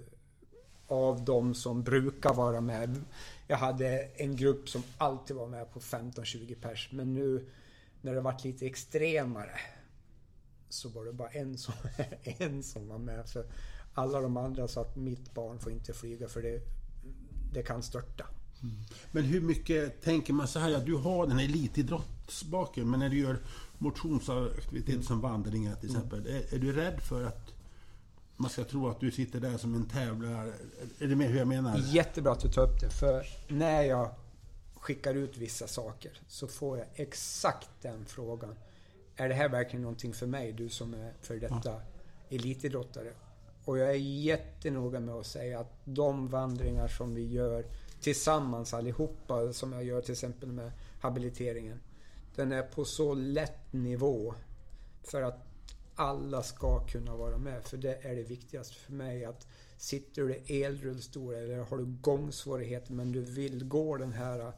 [0.88, 3.02] av de som brukar vara med.
[3.48, 6.90] Jag hade en grupp som alltid var med på 15-20 pers.
[6.92, 7.46] Men nu
[8.02, 9.60] när det varit lite extremare
[10.70, 11.74] så var det bara en som,
[12.24, 13.30] en som var med.
[13.30, 13.46] För
[13.94, 16.62] alla de andra sa att mitt barn får inte flyga för det,
[17.54, 18.26] det kan störta.
[18.64, 18.76] Mm.
[19.12, 23.10] Men hur mycket tänker man så här, ja, du har den här elitidrottsbaken, men när
[23.10, 23.40] du gör
[23.82, 25.04] motionsaktiviteter mm.
[25.04, 26.36] som vandringar till exempel, mm.
[26.36, 27.54] är, är, du rädd för att
[28.38, 30.54] man ska tro att du sitter där som en tävlare?
[31.00, 31.78] Är det mer hur jag menar?
[31.78, 34.10] Jättebra att du tar upp det, för när jag
[34.76, 38.56] skickar ut vissa saker så får jag exakt den frågan.
[39.16, 41.82] Är det här verkligen någonting för mig, du som är för detta ja.
[42.30, 43.14] elitidrottare?
[43.66, 47.66] Och jag är jättenoga med att säga att de vandringar som vi gör
[48.02, 50.72] tillsammans allihopa, som jag gör till exempel med
[51.02, 51.80] habiliteringen.
[52.36, 54.34] Den är på så lätt nivå
[55.04, 55.48] för att
[55.96, 57.64] alla ska kunna vara med.
[57.64, 59.26] För det är det viktigaste för mig.
[59.26, 64.52] att Sitter du i elrullstol eller har du gångsvårigheter men du vill gå den här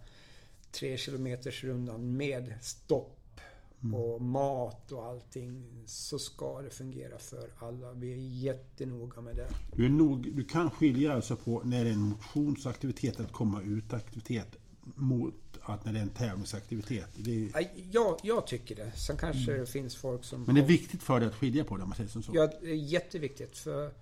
[0.71, 3.39] tre kilometers rundan med stopp
[3.84, 3.95] mm.
[3.95, 7.91] och mat och allting så ska det fungera för alla.
[7.91, 9.47] Vi är jättenoga med det.
[9.76, 13.61] Du, är nog, du kan skilja alltså på när det är en motionsaktivitet, att komma
[13.61, 14.55] ut-aktivitet
[14.95, 15.34] mot
[15.66, 17.28] att när det är en tävlingsaktivitet?
[17.28, 17.68] Är...
[17.91, 18.91] Ja, jag tycker det.
[18.91, 19.59] Sen kanske mm.
[19.59, 20.43] det finns folk som...
[20.43, 22.32] Men det är viktigt för dig att skilja på det om man säger som så?
[22.36, 23.57] Ja, det är jätteviktigt.
[23.57, 23.93] För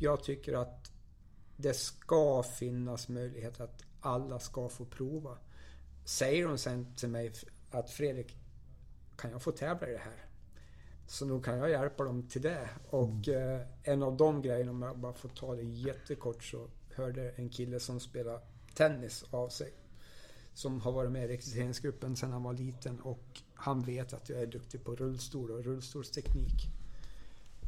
[0.00, 0.90] jag tycker att
[1.56, 5.38] det ska finnas möjlighet att alla ska få prova.
[6.04, 7.32] Säger de sen till mig
[7.70, 8.36] att Fredrik,
[9.16, 10.26] kan jag få tävla i det här?
[11.06, 12.68] Så nog kan jag hjälpa dem till det.
[12.90, 13.54] Och mm.
[13.54, 17.48] eh, en av de grejerna, om jag bara får ta det jättekort, så hörde en
[17.48, 18.40] kille som spelar
[18.74, 19.72] tennis av sig.
[20.54, 24.42] Som har varit med i rekryteringsgruppen sedan han var liten och han vet att jag
[24.42, 26.68] är duktig på rullstol och rullstolsteknik.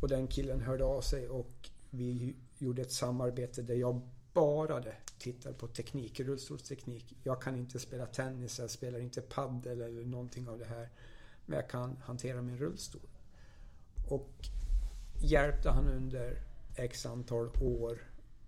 [0.00, 4.00] Och den killen hörde av sig och vi gjorde ett samarbete där jag
[4.32, 4.82] bara
[5.18, 7.16] tittar på teknik, rullstolsteknik.
[7.22, 10.88] Jag kan inte spela tennis, jag spelar inte paddel eller någonting av det här.
[11.46, 13.10] Men jag kan hantera min rullstol.
[14.08, 14.48] Och
[15.22, 16.42] hjälpte han under
[16.76, 17.98] X antal år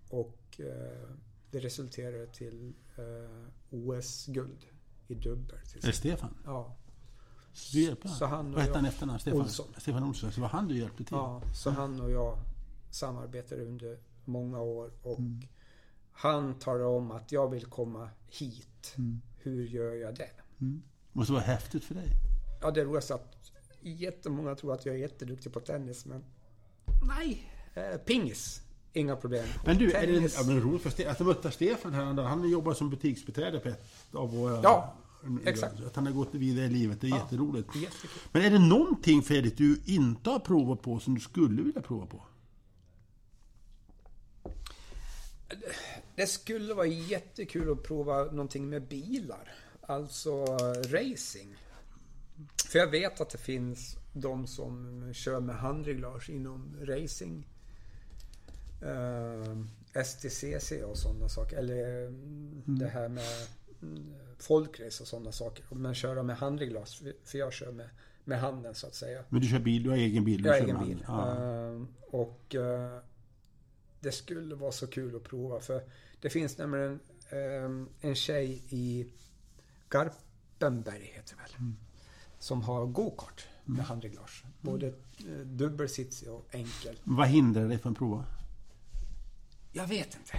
[0.09, 1.09] och eh,
[1.51, 3.03] det resulterade till eh,
[3.69, 4.65] OS-guld
[5.07, 5.57] i dubbel.
[5.81, 6.37] Det Stefan?
[6.45, 6.75] Ja.
[7.71, 9.19] Hjälpte Så han Vad hette han efternamn?
[9.19, 9.67] Stefan Olsson.
[9.77, 10.31] Stefan Olsson.
[10.31, 11.15] Så var han du hjälpte till?
[11.15, 12.37] Ja, så han och jag
[12.91, 15.41] samarbetade under många år och mm.
[16.11, 18.95] Han talar om att jag vill komma hit.
[18.97, 19.21] Mm.
[19.37, 20.31] Hur gör jag det?
[20.61, 20.83] Mm.
[21.11, 22.07] Måste vara häftigt för dig.
[22.61, 26.23] Ja, det roligaste att jättemånga tror att jag är jätteduktig på tennis, men
[27.07, 27.51] nej.
[27.73, 28.61] Eh, pingis.
[28.93, 29.47] Inga problem.
[29.65, 32.73] Men du, är det ja, men roligt för Stefan, att möta Stefan här, han jobbar
[32.73, 34.61] som butiksbiträde på ett av våra...
[34.63, 34.95] Ja,
[35.45, 35.79] exakt.
[35.79, 37.75] Att han har gått vidare i livet, det är ja, jätteroligt.
[37.75, 38.09] Jättekul.
[38.31, 42.05] Men är det någonting Fredrik du inte har provat på som du skulle vilja prova
[42.05, 42.21] på?
[46.15, 49.53] Det skulle vara jättekul att prova någonting med bilar.
[49.81, 50.45] Alltså
[50.89, 51.55] racing.
[52.69, 57.47] För jag vet att det finns de som kör med handreglage inom racing.
[58.81, 61.57] Eh, STCC och sådana saker.
[61.57, 62.63] Eller mm.
[62.65, 63.47] det här med
[63.81, 65.65] mm, folkrace och sådana saker.
[65.75, 67.01] Men köra med handreglage.
[67.23, 67.89] För jag kör med,
[68.23, 69.23] med handen så att säga.
[69.29, 69.83] Men du kör bil?
[69.83, 70.45] Du har egen bil?
[70.45, 71.05] jag har egen bil.
[71.09, 72.99] Uh, och uh,
[73.99, 75.59] det skulle vara så kul att prova.
[75.59, 75.81] För
[76.21, 76.99] det finns nämligen
[78.01, 79.07] en tjej i
[79.89, 81.51] Garpenberg, heter det väl.
[81.59, 81.75] Mm.
[82.39, 83.85] Som har go-kart med mm.
[83.85, 84.43] handreglage.
[84.61, 85.57] Både mm.
[85.57, 86.99] dubbelsitsig och enkel.
[87.03, 88.25] Vad hindrar dig från att prova?
[89.71, 90.37] Jag vet inte.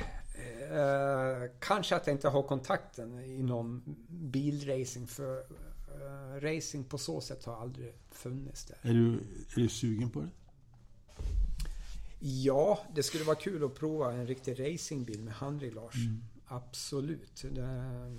[0.71, 5.07] Uh, kanske att jag inte har kontakten inom bilracing.
[5.07, 8.79] För uh, racing på så sätt har aldrig funnits där.
[8.83, 9.13] Är du,
[9.57, 10.31] är du sugen på det?
[12.21, 16.07] Ja, det skulle vara kul att prova en riktig racingbil med handreglage.
[16.07, 16.23] Mm.
[16.47, 17.43] Absolut.
[17.43, 17.61] Det...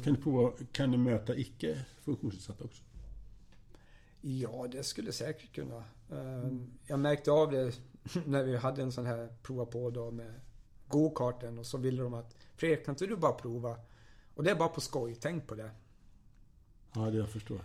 [0.04, 2.84] Kan, du prova, kan du möta icke funktionsnedsatta också?
[4.22, 5.84] Ja, det skulle säkert kunna.
[6.12, 6.72] Mm.
[6.88, 7.80] Jag märkte av det
[8.26, 10.34] när vi hade en sån här prova på då med
[10.92, 13.76] go-karten och så ville de att Fredrik, kan inte du bara prova?
[14.36, 15.72] Och det är bara på skoj, tänk på det.
[16.94, 17.62] Ja, det jag förstår.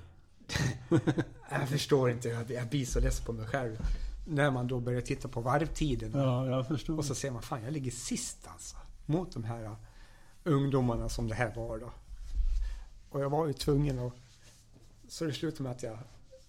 [1.50, 3.78] jag förstår inte, jag blir så less på mig själv.
[4.26, 6.10] När man då börjar titta på varvtiden.
[6.14, 6.98] Ja, jag förstår.
[6.98, 8.76] Och så ser man, fan jag ligger sist alltså.
[9.06, 9.76] Mot de här uh,
[10.44, 11.92] ungdomarna som det här var då.
[13.10, 14.12] Och jag var ju tvungen att...
[15.08, 15.98] Så det slutade med att jag,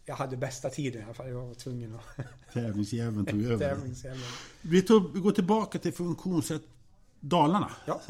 [0.07, 1.29] jag hade bästa tiden i alla fall.
[1.29, 2.25] Jag var tvungen att...
[2.53, 3.69] Tävlingsjäveln tog över.
[3.69, 4.21] Tävlingsjäveln.
[4.61, 6.61] Vi, tog, vi går tillbaka till funktionsrätt
[7.19, 7.71] Dalarna.
[7.85, 8.01] Ja.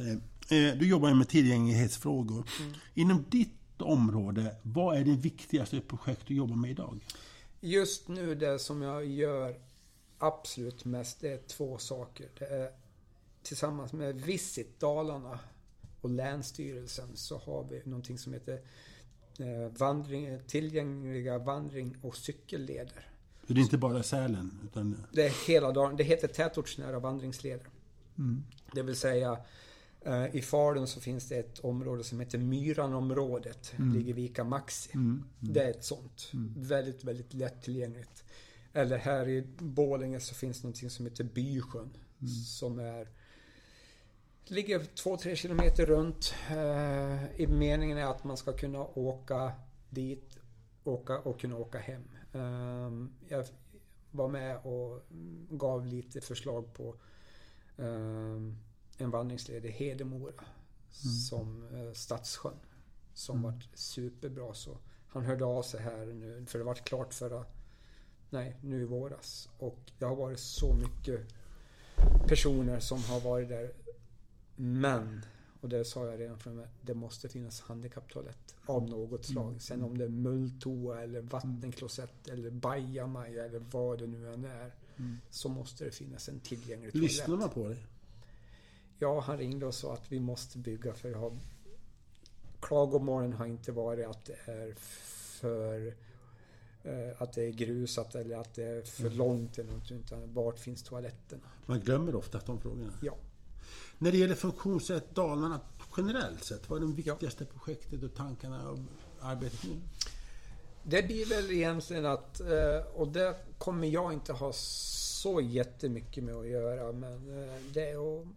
[0.49, 2.49] Eh, du jobbar med tillgänglighetsfrågor.
[2.61, 2.73] Mm.
[2.93, 6.99] Inom ditt område, vad är det viktigaste projekt du jobbar med idag?
[7.61, 9.55] Just nu det som jag gör
[10.17, 12.29] absolut mest, det är två saker.
[12.39, 12.71] Det är
[13.43, 15.39] tillsammans med Visit Dalarna
[16.01, 18.59] och Länsstyrelsen så har vi någonting som heter eh,
[19.77, 23.09] vandring, tillgängliga vandring och cykelleder.
[23.47, 24.59] Så det är inte bara Sälen?
[24.63, 24.97] Utan...
[25.13, 25.95] Det är hela dagen.
[25.95, 27.67] Det heter tätortsnära vandringsleder.
[28.17, 28.43] Mm.
[28.73, 29.37] Det vill säga
[30.01, 33.73] eh, i Falun så finns det ett område som heter Myranområdet.
[33.77, 33.93] Mm.
[33.93, 34.89] Ligger Ica Maxi.
[34.93, 35.23] Mm.
[35.41, 35.53] Mm.
[35.53, 36.29] Det är ett sånt.
[36.33, 36.53] Mm.
[36.57, 38.23] Väldigt, väldigt lättillgängligt.
[38.73, 41.89] Eller här i Bålänge så finns det någonting som heter Bysjön.
[42.19, 42.33] Mm.
[42.33, 43.07] Som är
[44.51, 46.33] ligger 2-3 kilometer runt.
[46.49, 49.51] Eh, I meningen är att man ska kunna åka
[49.89, 50.37] dit
[50.83, 52.03] åka och kunna åka hem.
[52.33, 52.91] Eh,
[53.27, 53.45] jag
[54.11, 55.01] var med och
[55.49, 56.95] gav lite förslag på
[57.77, 58.41] eh,
[58.97, 60.43] en vandringsled i Hedemora.
[61.03, 61.15] Mm.
[61.29, 62.59] Som eh, Stadssjön.
[63.13, 63.51] Som mm.
[63.51, 64.53] var superbra.
[64.53, 64.77] Så
[65.07, 67.45] han hörde av sig här nu, för det var klart förra...
[68.29, 69.49] Nej, nu i våras.
[69.59, 71.27] Och det har varit så mycket
[72.27, 73.73] personer som har varit där.
[74.59, 75.25] Men,
[75.61, 79.47] och det sa jag redan från det måste finnas handikapptoalett av något slag.
[79.47, 79.59] Mm.
[79.59, 84.73] Sen om det är mulltoa eller vattenklosett eller bajamaja eller vad det nu än är.
[84.97, 85.17] Mm.
[85.29, 87.11] Så måste det finnas en tillgänglig toalett.
[87.11, 87.77] Lyssnar man på det?
[88.99, 91.37] Ja, han ringde och sa att vi måste bygga för jag har...
[92.59, 94.73] Klagomålen har inte varit att det är
[95.39, 95.93] för...
[96.83, 99.17] Eh, att det är grusat eller att det är för mm.
[99.17, 99.91] långt eller något.
[99.91, 101.47] Utan vart finns toaletterna?
[101.65, 102.93] Man glömmer ofta de frågorna.
[103.01, 103.17] Ja.
[103.97, 105.59] När det gäller funktionsrätt Dalarna
[105.97, 107.59] generellt sett, vad är det viktigaste ja.
[107.59, 108.79] projektet och tankarna och
[109.21, 109.81] arbetet nu?
[110.83, 116.35] Det blir väl egentligen att, eh, och det kommer jag inte ha så jättemycket med
[116.35, 118.27] att göra, men eh, det är att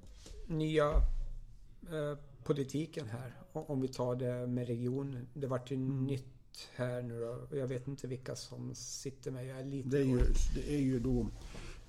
[0.47, 0.89] nya
[1.93, 3.35] eh, politiken här.
[3.53, 5.27] Om vi tar det med region.
[5.35, 6.07] Det vart ju mm.
[6.07, 7.57] nytt här nu då.
[7.57, 9.47] Jag vet inte vilka som sitter med.
[9.47, 10.21] Jag är lite det är ju,
[10.55, 11.27] det är ju då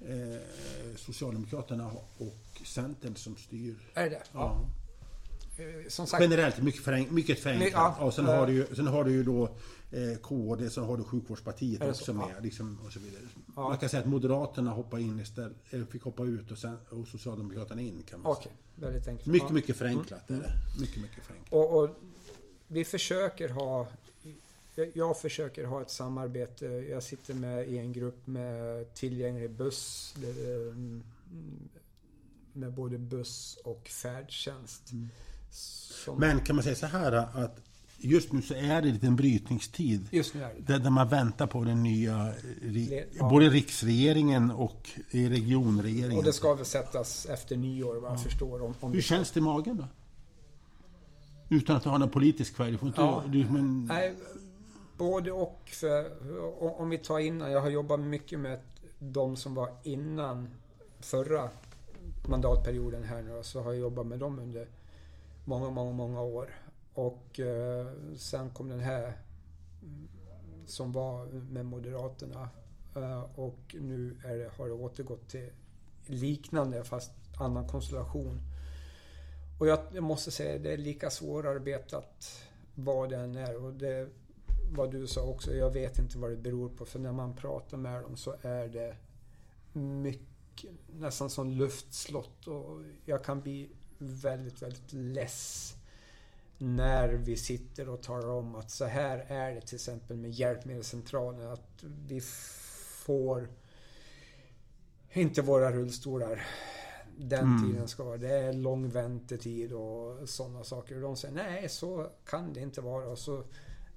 [0.07, 3.75] eh, Socialdemokraterna och Centern som styr.
[3.93, 4.69] Är det Ja.
[5.57, 7.71] Eh, sagt, Generellt mycket, förenk, mycket förenklat.
[7.73, 9.43] Ja, och sen, har du ju, sen har du ju då
[9.91, 12.13] eh, KD, sen har du Sjukvårdspartiet också så?
[12.13, 12.25] med.
[12.35, 12.39] Ja.
[12.41, 13.21] Liksom, och så vidare.
[13.55, 13.69] Ja.
[13.69, 17.07] Man kan säga att Moderaterna hoppade in istället, eller fick hoppa ut och, sen, och
[17.07, 18.03] Socialdemokraterna in.
[18.09, 18.51] Kan man okay.
[18.75, 19.27] Väldigt enkelt.
[19.27, 20.41] Mycket, mycket förenklat mm.
[20.79, 21.53] Mycket, mycket förenklat.
[21.53, 21.89] Och, och,
[22.67, 23.87] vi försöker ha
[24.93, 26.65] jag försöker ha ett samarbete.
[26.65, 30.15] Jag sitter med i en grupp med tillgänglig buss.
[30.17, 31.03] Mm,
[32.53, 34.91] med både buss och färdtjänst.
[34.91, 35.09] Mm.
[36.17, 37.61] Men kan man säga så här att
[37.97, 40.07] just nu så är det en liten brytningstid.
[40.11, 40.77] Just nu är det.
[40.77, 42.33] Där man väntar på den nya,
[43.11, 43.29] ja.
[43.29, 46.17] både riksregeringen och regionregeringen.
[46.17, 48.23] Och det ska väl sättas efter nyår vad jag ja.
[48.23, 48.61] förstår.
[48.61, 49.87] Om, om Hur känns det i magen då?
[51.55, 52.77] Utan att ha någon politisk färg.
[52.95, 53.23] Ja.
[53.27, 53.85] Du, men...
[53.85, 54.15] Nej,
[55.01, 55.69] både och.
[55.69, 56.11] För,
[56.81, 58.59] om vi tar innan, jag har jobbat mycket med
[58.99, 60.49] de som var innan
[60.99, 61.49] förra
[62.27, 64.67] mandatperioden här nu så har jag jobbat med dem under
[65.45, 66.49] många, många, många år.
[66.93, 67.87] Och eh,
[68.17, 69.13] sen kom den här
[70.65, 72.49] som var med Moderaterna
[72.95, 75.49] eh, och nu det, har det återgått till
[76.05, 78.41] liknande fast annan konstellation.
[79.59, 82.41] Och jag, jag måste säga det är lika svårarbetat
[82.75, 83.65] vad det än är.
[83.65, 84.09] Och det
[84.71, 86.85] vad du sa också, jag vet inte vad det beror på.
[86.85, 88.95] För när man pratar med dem så är det
[89.73, 92.47] mycket, nästan som luftslott.
[92.47, 95.75] Och jag kan bli väldigt, väldigt less
[96.57, 101.51] när vi sitter och talar om att så här är det till exempel med hjälpmedelscentralen.
[101.51, 102.21] Att vi
[103.05, 103.49] får
[105.11, 106.47] inte våra rullstolar
[107.17, 107.71] den mm.
[107.71, 108.17] tiden ska vara.
[108.17, 110.95] Det är lång väntetid och sådana saker.
[110.95, 113.07] Och de säger nej, så kan det inte vara.
[113.07, 113.43] Och så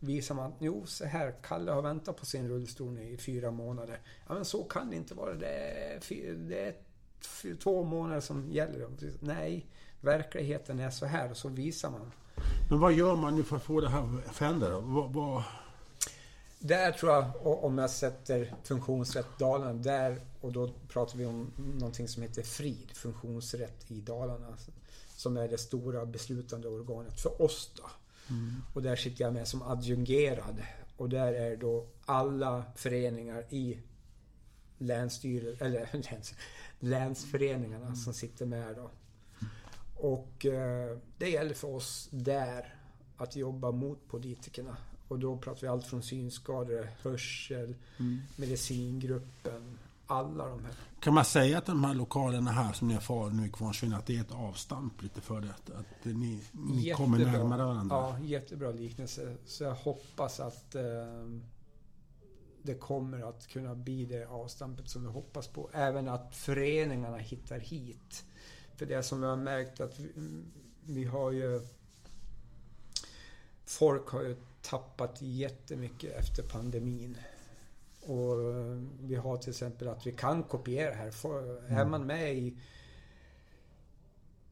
[0.05, 4.00] visar man att jo, så här, Kalle har väntat på sin rullstol i fyra månader.
[4.28, 5.34] Ja, men så kan det inte vara.
[5.34, 6.74] Det är, det är
[7.57, 8.88] två månader som gäller.
[9.20, 9.66] Nej,
[10.00, 12.12] verkligheten är så här och så visar man.
[12.70, 14.80] Men vad gör man nu för att få det här att förändra?
[14.80, 15.42] Vad, vad...
[16.59, 22.09] där tror jag, om jag sätter funktionsrätt Dalarna där och då pratar vi om någonting
[22.09, 24.57] som heter FRID, funktionsrätt i Dalarna.
[25.16, 27.82] Som är det stora beslutande organet för oss då.
[28.31, 28.62] Mm.
[28.75, 30.62] Och där sitter jag med som adjungerad.
[30.97, 33.79] Och där är då alla föreningar i
[34.79, 36.35] länsstyrelsen, eller läns,
[36.79, 37.97] länsföreningarna mm.
[37.97, 38.91] som sitter med då.
[39.97, 42.75] Och eh, det gäller för oss där
[43.16, 44.77] att jobba mot politikerna.
[45.09, 48.20] Och då pratar vi allt från synskador, hörsel, mm.
[48.37, 50.74] medicingruppen, alla de här.
[51.00, 53.98] Kan man säga att de här lokalerna här som ni har far nu i Kvarnsveden,
[53.98, 55.74] att det är ett avstamp lite för det?
[55.74, 57.96] Att ni, ni kommer närmare varandra?
[57.96, 59.36] Ja, jättebra liknelse.
[59.44, 60.82] Så jag hoppas att eh,
[62.62, 65.70] det kommer att kunna bli det avstampet som vi hoppas på.
[65.72, 68.24] Även att föreningarna hittar hit.
[68.76, 70.12] För det som vi har märkt att vi,
[70.86, 71.61] vi har ju...
[73.66, 77.18] Folk har ju tappat jättemycket efter pandemin.
[78.07, 81.12] Och eh, vi har till exempel att vi kan kopiera här.
[81.24, 81.78] Mm.
[81.78, 82.57] Är man med i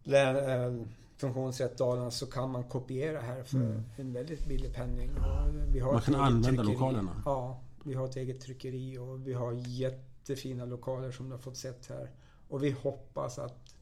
[0.05, 0.73] eh,
[1.17, 3.83] funktionsrätt Dalarna så kan man kopiera här för mm.
[3.97, 5.11] en väldigt billig penning.
[5.73, 6.73] vi har man kan använda tryckeri.
[6.73, 7.23] lokalerna?
[7.25, 11.57] Ja, vi har ett eget tryckeri och vi har jättefina lokaler som du har fått
[11.57, 12.11] sett här.
[12.49, 13.75] Och vi hoppas att,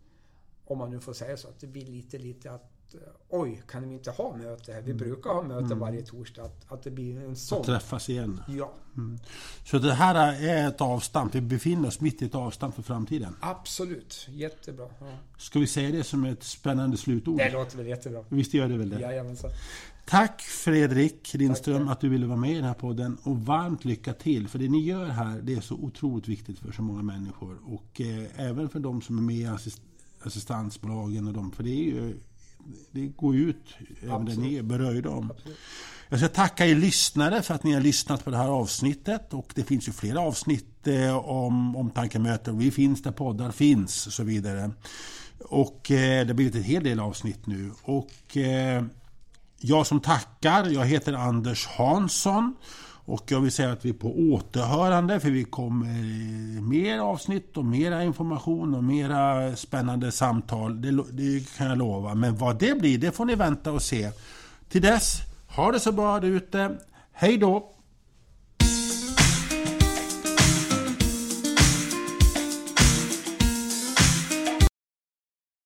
[0.64, 2.79] om man nu får säga så, att det blir lite, lite att
[3.28, 4.82] oj, kan vi inte ha möte här?
[4.82, 5.04] Vi mm.
[5.04, 5.78] brukar ha möte mm.
[5.78, 6.42] varje torsdag.
[6.42, 7.60] Att, att det blir en sån.
[7.60, 8.40] Att träffas igen.
[8.48, 8.72] Ja.
[8.96, 9.18] Mm.
[9.64, 11.34] Så det här är ett avstamp.
[11.34, 13.36] Vi befinner oss mitt i ett avstamp för framtiden.
[13.40, 14.26] Absolut.
[14.30, 14.86] Jättebra.
[15.00, 15.06] Ja.
[15.38, 17.38] Ska vi säga det som ett spännande slutord?
[17.38, 18.24] Det låter väl jättebra.
[18.28, 19.00] Visst gör det väl det?
[19.00, 19.50] Jajamensan.
[20.06, 21.92] Tack Fredrik Lindström Tack.
[21.92, 24.48] att du ville vara med i den här podden och varmt lycka till.
[24.48, 28.00] För det ni gör här det är så otroligt viktigt för så många människor och
[28.00, 29.82] eh, även för de som är med i assist
[30.22, 32.16] assistansbolagen och de, för det är ju
[32.90, 35.32] det går ut även där ni är berörda om.
[36.08, 39.34] Jag ska tacka er lyssnare för att ni har lyssnat på det här avsnittet.
[39.34, 42.58] Och det finns ju flera avsnitt eh, om omtankemöten.
[42.58, 44.70] Vi finns där poddar finns och så vidare.
[45.38, 47.72] Och eh, det har blivit en hel del avsnitt nu.
[47.82, 48.84] Och eh,
[49.58, 52.54] jag som tackar, jag heter Anders Hansson.
[53.10, 57.56] Och jag vill säga att vi är på återhörande för vi kommer eh, mer avsnitt
[57.56, 60.82] och mera information och mera spännande samtal.
[60.82, 62.14] Det, det, kan jag lova.
[62.14, 64.10] Men vad det blir, det får ni vänta och se.
[64.68, 66.78] Till dess, ha det så bra där ute.
[67.12, 67.72] Hej då!